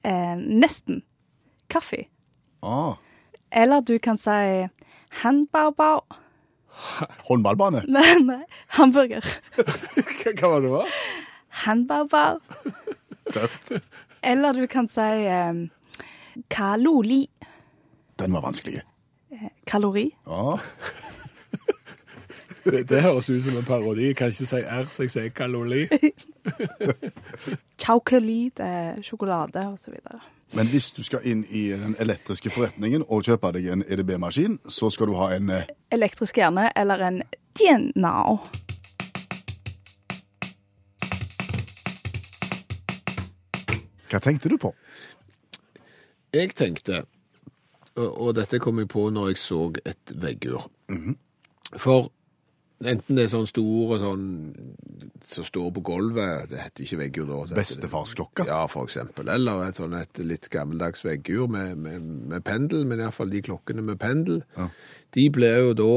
[0.04, 1.04] eh, nesten
[1.70, 2.06] kaffe.
[2.64, 2.96] Ah.
[3.52, 4.68] Eller du kan si
[5.22, 6.02] hanbaobao.
[7.28, 7.84] Håndballbane?
[7.96, 8.44] Nei, nei,
[8.78, 9.26] hamburger.
[10.40, 10.96] Hva, var det var?
[11.66, 12.40] Hanbaobao.
[13.34, 13.74] Tøft.
[14.24, 15.66] Eller du kan si um,
[16.50, 17.26] kaloli.
[18.20, 18.82] Den var vanskelig.
[19.68, 20.12] Kalori.
[20.28, 20.58] Ja.
[22.64, 24.12] Det, det høres ut som en parodi.
[24.12, 25.88] Jeg kan ikke si R, så jeg sier kalori.
[27.82, 30.20] Chaukeli, det er sjokolade videre.
[30.54, 34.90] Men hvis du skal inn i den elektriske forretningen og kjøpe deg en EDB-maskin, så
[34.92, 37.22] skal du ha en eh, Elektrisk hjerne eller en
[37.60, 38.40] dianao.
[44.12, 44.74] Hva tenkte du på?
[46.36, 47.06] Jeg tenkte,
[47.96, 50.68] og, og dette kom jeg på når jeg så et veggur.
[51.80, 52.12] For
[52.88, 54.26] enten det er sånn store sånn
[55.26, 57.42] som står på gulvet, det heter ikke veggur da.
[57.58, 58.46] Bestefarsklokka?
[58.50, 59.30] Ja, for eksempel.
[59.32, 63.86] Eller et sånn et litt gammeldags veggur med, med, med pendel, men iallfall de klokkene
[63.86, 64.42] med pendel,
[65.16, 65.92] de blir jo da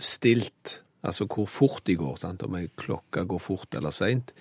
[0.00, 2.44] stilt, altså hvor fort de går, sant?
[2.46, 4.34] om ei klokke går fort eller seint,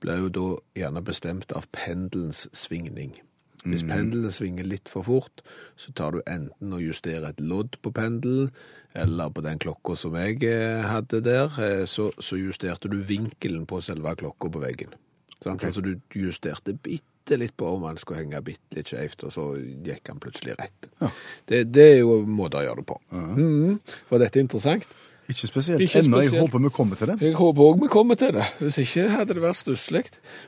[0.00, 3.14] blir jo da gjerne bestemt av pendelens svingning.
[3.66, 5.42] Hvis pendelen svinger litt for fort,
[5.76, 8.50] så tar du enten og justerer et lodd på pendelen,
[8.96, 13.66] eller på den klokka som jeg eh, hadde der, eh, så, så justerte du vinkelen
[13.68, 14.94] på selve klokka på veggen.
[15.42, 15.64] Sant?
[15.64, 19.44] Altså du justerte bitte litt på om han skulle henge bitte litt skjevt, og så
[19.58, 20.88] gikk han plutselig rett.
[21.44, 22.98] Det, det er jo måter å gjøre det på.
[23.12, 23.76] Mhm.
[24.08, 24.88] Var dette interessant?
[25.26, 25.82] Ikke spesielt.
[25.82, 26.20] Ikke Ennå.
[26.22, 27.16] Jeg håper vi kommer til det.
[27.20, 28.46] Jeg håper òg vi kommer til det.
[28.60, 30.04] Hvis ikke hadde det vært stusslig.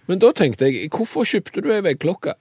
[0.06, 2.36] Men da tenkte jeg, hvorfor kjøpte du ei veggklokke?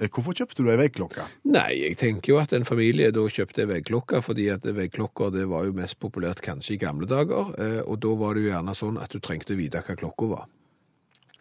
[0.00, 1.24] Eh, Hvorfor kjøpte du ei veggklokke?
[1.54, 5.44] Nei, jeg tenker jo at en familie da kjøpte ei veggklokke, fordi at veggklokker det
[5.50, 8.74] var jo mest populært kanskje i gamle dager, eh, og da var det jo gjerne
[8.74, 10.48] sånn at du trengte å vite hva klokka var.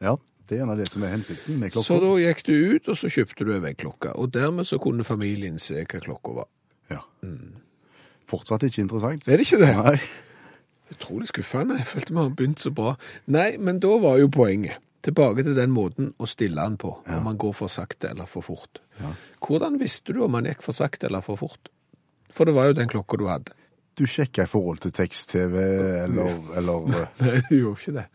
[0.03, 0.15] Ja,
[0.47, 1.87] det er gjerne det som er hensikten med klokka.
[1.87, 4.13] Så da gikk du ut, og så kjøpte du ei veggklokke.
[4.19, 6.49] Og dermed så kunne familien se hva klokka var.
[6.91, 7.01] Ja.
[8.29, 9.27] Fortsatt ikke interessant.
[9.27, 9.73] Er det ikke det?
[9.79, 9.97] Nei.
[10.93, 11.77] Utrolig skuffende.
[11.79, 12.93] Jeg følte vi har begynt så bra.
[13.33, 14.77] Nei, men da var jo poenget.
[15.03, 18.45] Tilbake til den måten å stille den på, om man går for sakte eller for
[18.45, 18.79] fort.
[19.43, 21.67] Hvordan visste du om man gikk for sakte eller for fort?
[22.33, 23.51] For det var jo den klokka du hadde.
[23.99, 25.59] Du sjekker i forhold til tekst-TV
[26.05, 26.87] eller, eller
[27.19, 28.05] Nei, du gjorde ikke det.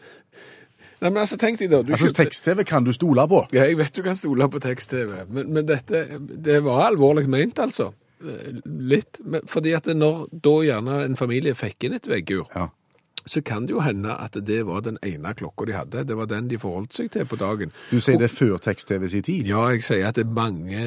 [0.99, 1.83] Nei, men altså, tenk deg da.
[1.87, 3.45] Du Altså, tekst-TV kan du stole på.
[3.55, 7.61] Ja, jeg vet du kan stole på tekst-TV, men, men dette, det var alvorlig ment,
[7.63, 7.93] altså.
[8.19, 9.21] Eh, Litt.
[9.23, 12.67] Men, fordi at når da gjerne en familie fikk inn et veggur, Ja.
[13.29, 16.05] Så kan det jo hende at det var den ene klokka de hadde.
[16.09, 17.73] Det var den de forholdt seg til på dagen.
[17.91, 19.49] Du sier det før tekst-TV sin tid.
[19.49, 20.85] Ja, jeg sier at det er mange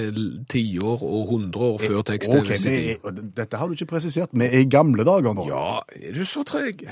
[0.52, 2.58] tiår og hundre år før tekst-TV.
[2.58, 3.24] Sin tid.
[3.38, 4.34] dette har du ikke presisert.
[4.34, 5.48] Vi er i gamle dager nå.
[5.50, 6.86] Ja, er du så treg?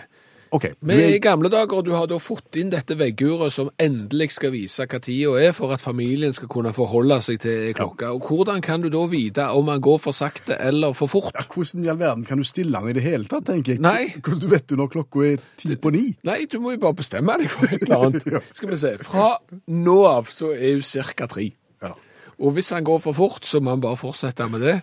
[0.52, 4.54] Ok, Men i gamle dager, du har da fått inn dette vegguret som endelig skal
[4.56, 8.10] vise hva tida er, for at familien skal kunne forholde seg til klokka.
[8.18, 11.36] Og hvordan kan du da vite om man går for sakte eller for fort?
[11.38, 13.84] ja, hvordan i all verden kan du stille den i det hele tatt, tenker jeg?
[13.86, 14.10] Nei.
[14.18, 16.06] Hvordan du vet du når klokka er ti på ni?
[16.26, 18.30] Nei, du må jo bare bestemme deg for et eller annet.
[18.58, 18.96] Skal vi se.
[19.06, 19.28] Fra
[19.70, 21.52] nå av så er hun cirka tre.
[21.84, 21.94] Ja.
[22.40, 24.80] Og hvis han går for fort, så må han bare fortsette med det.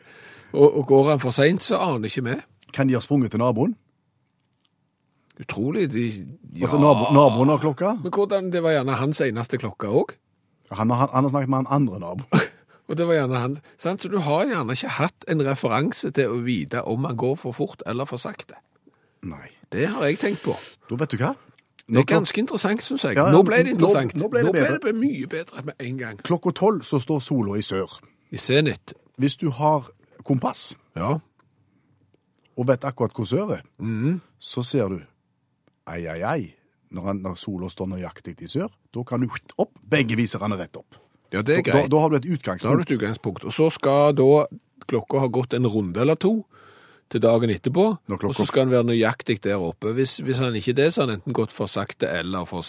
[0.52, 2.38] Og, og går han for seint, så aner ikke vi.
[2.76, 3.74] Kan de ha sprunget til naboen?
[5.40, 5.88] Utrolig.
[5.92, 6.04] De,
[6.56, 6.62] ja.
[6.64, 7.94] Altså nabo, naboen har klokka?
[8.02, 10.14] Men hvordan, det var gjerne hans eneste klokke òg.
[10.72, 12.46] Han har, han har snakket med han andre naboen.
[12.88, 13.56] Og det var gjerne han.
[13.82, 14.02] Sant?
[14.02, 17.56] Så du har gjerne ikke hatt en referanse til å vite om man går for
[17.56, 18.54] fort eller for sakte.
[19.26, 19.48] Nei.
[19.74, 20.54] Det har jeg tenkt på.
[20.86, 21.32] Da vet du hva?
[21.86, 23.14] Det er ganske interessant, syns jeg.
[23.18, 24.14] Ja, ja, nå ble det nå- interessant.
[24.18, 24.78] nå ble det bedre.
[24.82, 26.16] det mye bedre med en gang.
[26.22, 27.98] Klokka tolv så står sola i sør.
[28.34, 28.94] I Zenit.
[29.18, 29.86] Hvis du har
[30.26, 31.18] kompass Ja.
[32.56, 34.20] og vet akkurat hvor sør er, mm.
[34.38, 35.00] så ser du
[35.92, 36.46] ei, ei, ei.
[36.94, 39.28] Når, han, når sola står nøyaktig i sør, da kan du
[39.58, 39.72] opp.
[39.90, 40.98] Begge viser han rett opp.
[41.34, 41.90] ja, det er greit.
[41.90, 42.90] da har du et Da har du utgangspunkt.
[42.90, 43.44] et utgangspunkt.
[43.44, 44.46] Og så skal da
[44.86, 46.44] klokka ha gått en runde eller to
[47.08, 49.92] til dagen etterpå, og så skal den være nøyaktig der oppe.
[49.94, 52.66] Hvis, hvis han ikke det, så har han enten gått for sakte eller for,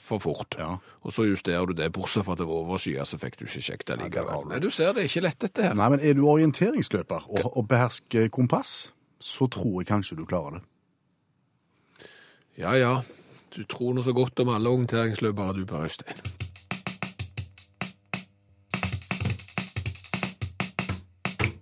[0.00, 0.56] for fort.
[0.58, 0.78] Ja.
[1.04, 3.60] Og så justerer du det, bortsett fra at det var overskyet, så fikk du ikke
[3.60, 4.46] sjekket det likevel.
[4.46, 4.48] du.
[4.54, 5.74] Nei, du ser det er ikke lett dette her.
[5.76, 10.56] Nei, men er du orienteringsløper og, og behersker kompass, så tror jeg kanskje du klarer
[10.56, 10.62] det.
[12.60, 13.02] Ja, ja.
[13.56, 16.49] Du tror nå så godt om alle orienteringsløpere du, Per Øystein.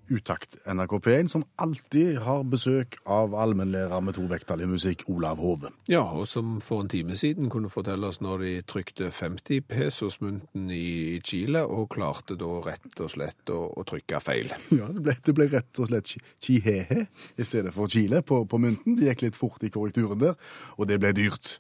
[0.09, 5.36] Utakt NRK P1, som alltid har besøk av allmennlærer med to vekttall i musikk, Olav
[5.42, 5.68] Hove.
[5.90, 10.70] Ja, og som for en time siden kunne fortelle oss når de trykte 50 pesos-mynten
[10.72, 14.52] i Chile, og klarte da rett og slett å, å trykke feil.
[14.78, 17.04] Ja, det ble, det ble rett og slett chi- chihehe
[17.36, 18.96] i stedet for Chile på, på mynten.
[18.98, 20.36] Det gikk litt fort i korrekturen der,
[20.78, 21.59] og det ble dyrt.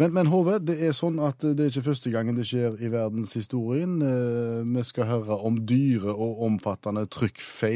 [0.00, 2.88] Men, men Hove, det er sånn at det er ikke første gangen det skjer i
[2.92, 3.98] verdenshistorien.
[4.00, 7.04] Eh, Vi skal høre om dyre og omfattende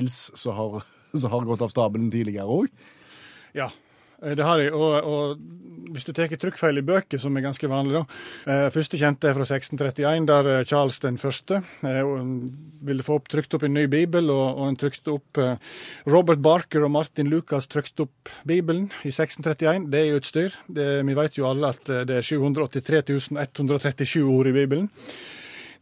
[0.07, 0.83] trykkfeils som har,
[1.13, 2.69] som har gått av stabelen tidligere òg.
[3.55, 3.71] Ja,
[4.23, 4.73] eh, det har jeg.
[4.73, 5.39] Og, og
[5.93, 8.05] hvis du tar trykkfeil i bøker, som er ganske vanlig, da.
[8.47, 13.55] Eh, første kjente er fra 1631, der eh, Charles den første ville få opp, trykt
[13.55, 15.41] opp en ny bibel, og, og han trykte opp
[16.07, 19.89] Robert Barker og Martin Lucas trykte opp Bibelen i 1631.
[19.91, 20.61] Det er jo et styr.
[20.69, 24.91] Det, vi vet jo alle at det er 783 137 ord i Bibelen.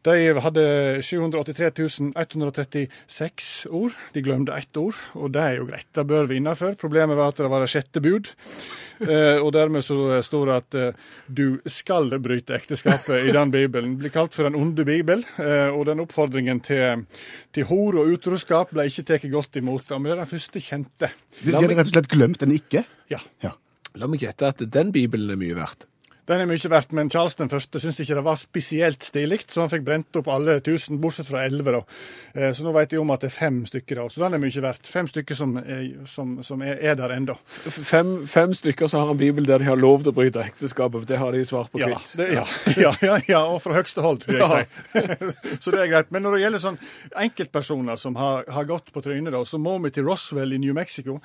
[0.04, 0.64] De hadde
[1.00, 1.70] 783
[2.12, 3.94] 136 ord.
[4.12, 5.88] De glemte ett ord, og det er jo greit.
[5.96, 6.76] Det bør vi innafor.
[6.80, 8.32] Problemet var at det var det sjette bud.
[9.04, 13.96] Eh, og dermed så står det at eh, du skal bryte ekteskapet i den bibelen.
[13.96, 17.02] Det blir kalt for den onde bibel, eh, og den oppfordringen til,
[17.52, 19.90] til hor og utroskap ble ikke tatt godt imot.
[19.96, 21.10] Men det er den første kjente.
[21.10, 22.84] De, de hadde rett og slett glemt den ikke.
[23.10, 23.18] Ja.
[23.42, 23.56] Ja.
[23.98, 25.88] La meg gjette at den bibelen er mye verdt.
[26.24, 29.60] Den er mye verdt, men Charles den første syntes ikke det var spesielt stilig, så
[29.60, 31.72] han fikk brent opp alle tusen, bortsett fra elleve.
[31.76, 31.80] da.
[32.34, 34.06] Eh, Så nå vet jeg om at det er fem stykker, da.
[34.08, 34.88] Så den er mye verdt.
[34.88, 37.36] Fem stykker som er, som, som er, er der ennå.
[37.68, 41.04] Fem, fem stykker som har en bibel der de har lov til å bryte ekteskapet,
[41.08, 42.14] det har de svart på hvitt.
[42.32, 42.46] ja,
[42.86, 45.04] ja, ja, ja, og fra høgste hold, vil jeg si.
[45.62, 46.08] så det er greit.
[46.14, 46.80] Men når det gjelder sånn
[47.24, 50.72] enkeltpersoner som har, har gått på trynet, da, så må vi til Roswell i New
[50.76, 51.18] Mexico.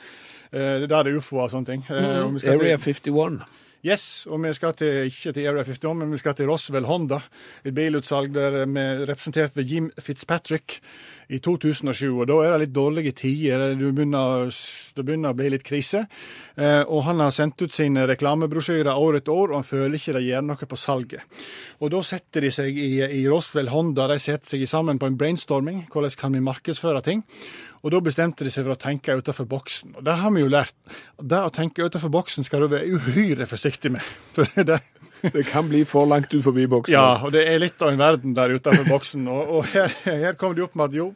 [0.51, 1.83] Det er der det er ufoer og sånne ting.
[1.87, 3.41] Mm skal Area 51.
[3.79, 7.21] Yes, og vi skal til, ikke til Area 51, men vi skal til Roswell Honda.
[7.63, 10.81] Et bilutsalg der vi er representert ved Jim Fitzpatrick
[11.29, 12.09] i 2007.
[12.09, 13.75] og Da er det litt dårlige tider.
[13.77, 14.49] Det begynner,
[14.97, 16.05] begynner å bli litt krise.
[16.57, 20.17] Eh, og han har sendt ut sine reklamebrosjyrer år etter år, og han føler ikke
[20.17, 21.41] de gjør noe på salget.
[21.79, 25.19] Og da setter de seg i, i Roswell Honda de setter seg sammen på en
[25.19, 25.85] brainstorming.
[25.93, 27.23] Hvordan kan vi markedsføre ting?
[27.83, 29.99] Og da bestemte de seg for å tenke utenfor boksen.
[29.99, 30.75] Og det har vi jo lært.
[31.21, 34.03] Det å tenke utenfor boksen skal du være uhyre forsiktig med.
[34.35, 34.81] For det,
[35.21, 36.95] Det kan bli for langt ut forbi boksen.
[36.95, 39.27] Ja, og det er litt av en verden der utenfor boksen.
[39.31, 41.11] Og, og her, her kom de opp med at jo,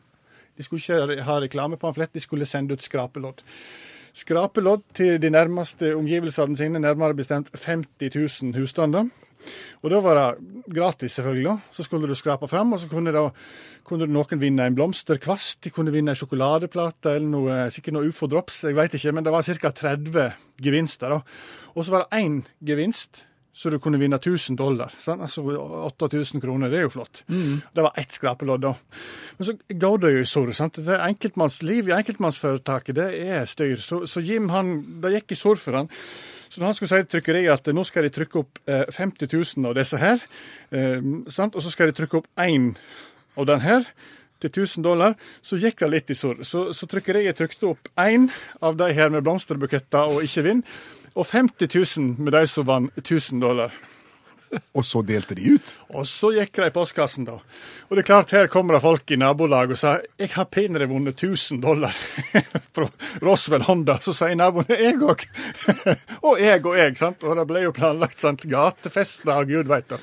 [0.57, 3.41] de skulle ikke ha reklamepamflett, de skulle sende ut skrapelodd.
[4.13, 9.09] Skrapelodd til de nærmeste omgivelsene sine, nærmere bestemt 50 000 husstander.
[9.81, 11.57] Og da var det gratis, selvfølgelig.
[11.71, 13.25] Så skulle du skrape fram, og så kunne, da,
[13.83, 18.61] kunne noen vinne en blomsterkvast, de kunne vinne en sjokoladeplate eller noe, sikkert noe ufo-drops,
[18.69, 19.73] jeg veit ikke, men det var ca.
[19.81, 20.29] 30
[20.63, 21.17] gevinster.
[21.17, 21.21] da.
[21.73, 24.93] Og så var det én gevinst så du kunne vinne 1000 dollar.
[24.97, 25.21] Sant?
[25.21, 27.21] Altså 8000 kroner, det er jo flott.
[27.73, 28.73] Det var ett skrapelodd da.
[29.37, 30.53] Men så går det jo i surr.
[30.73, 33.77] Det er enkeltmannsliv i enkeltmannsforetaket, det er styr.
[33.77, 35.91] Så, så Jim, han, det gikk i surr for han.
[36.49, 39.29] Så når han skulle si til trykkeriet at nå skal de trykke opp eh, 50
[39.29, 40.25] 000 av disse her,
[40.73, 40.99] eh,
[41.33, 41.55] sant?
[41.55, 42.73] og så skal de trykke opp én
[43.37, 43.87] av den her
[44.43, 46.43] til 1000 dollar, så gikk det litt i surr.
[46.45, 48.27] Så, så trykkeriet trykte opp én
[48.61, 50.65] av de her med blomsterbuketter og ikke vinn,
[51.13, 53.73] og 50 000 med de som vant 1000 dollar.
[54.77, 55.69] Og så delte de ut.
[55.97, 57.39] Og så gikk de i postkassen, da.
[57.87, 60.87] Og det er klart, her kommer det folk i nabolag og sa jeg har pinadø
[60.91, 61.95] vunnet 1000 dollar
[62.75, 62.87] fra
[63.23, 63.99] Roswell Honda.
[64.03, 65.25] Så sier naboen jeg òg.
[66.27, 67.25] og jeg og jeg, sant.
[67.25, 68.45] Og det ble jo planlagt sant?
[68.49, 69.97] gatefester og gud veit.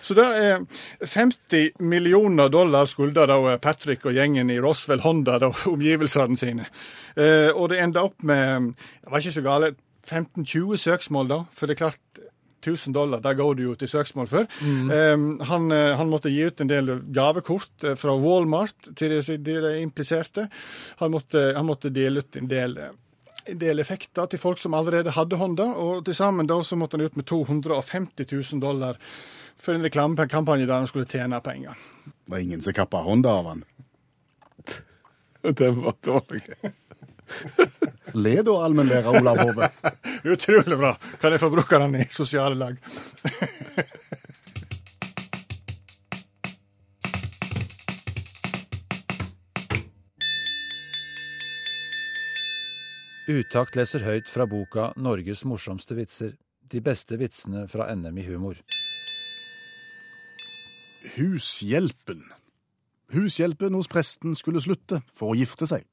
[0.00, 0.62] Så det er
[1.04, 6.70] 50 millioner dollar skulda da Patrick og gjengen i Roswell Honda da, omgivelsene sine.
[7.16, 9.74] Eh, og det enda opp med Det var ikke så gale.
[10.10, 11.40] 15-20 søksmål, da.
[11.54, 12.22] For det er klart
[12.60, 14.48] 1000 dollar, der går du jo til søksmål for.
[14.60, 15.16] Eh,
[15.48, 19.80] han, eh, han måtte gi ut en del gavekort eh, fra Walmart til de, de
[19.80, 20.48] impliserte.
[21.00, 22.76] Han måtte, han måtte dele ut en del,
[23.46, 26.98] en del effekter til folk som allerede hadde Honda, og til sammen da så måtte
[26.98, 29.00] han ut med 250 000 dollar
[29.60, 31.76] for en reklamekampanje der han skulle tjene penger.
[32.04, 33.64] Det var ingen som kappa Honda av han.
[35.56, 36.42] Det var dårlig.
[38.14, 39.70] Le da, allmennlærer Olav Hove.
[40.34, 40.96] Utrolig bra!
[41.22, 42.76] Kan jeg få bruke den i sosiale lag?
[53.30, 56.34] Utakt leser høyt fra boka 'Norges morsomste vitser'.
[56.70, 58.58] De beste vitsene fra NM i humor.
[61.16, 62.24] Hushjelpen.
[63.14, 65.86] Hushjelpen hos presten skulle slutte for å gifte seg.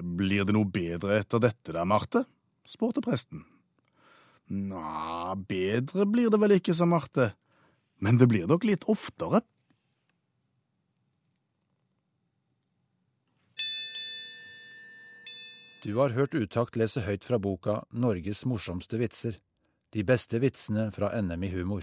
[0.00, 2.24] Blir det noe bedre etter dette da, Marte?
[2.68, 3.42] spurte presten.
[4.52, 7.32] Nja, bedre blir det vel ikke, sa Marte,
[8.00, 9.42] men det blir nok litt oftere.
[15.82, 19.40] Du har hørt Utakt lese høyt fra boka 'Norges morsomste vitser'.
[19.90, 21.82] De beste vitsene fra NM i humor.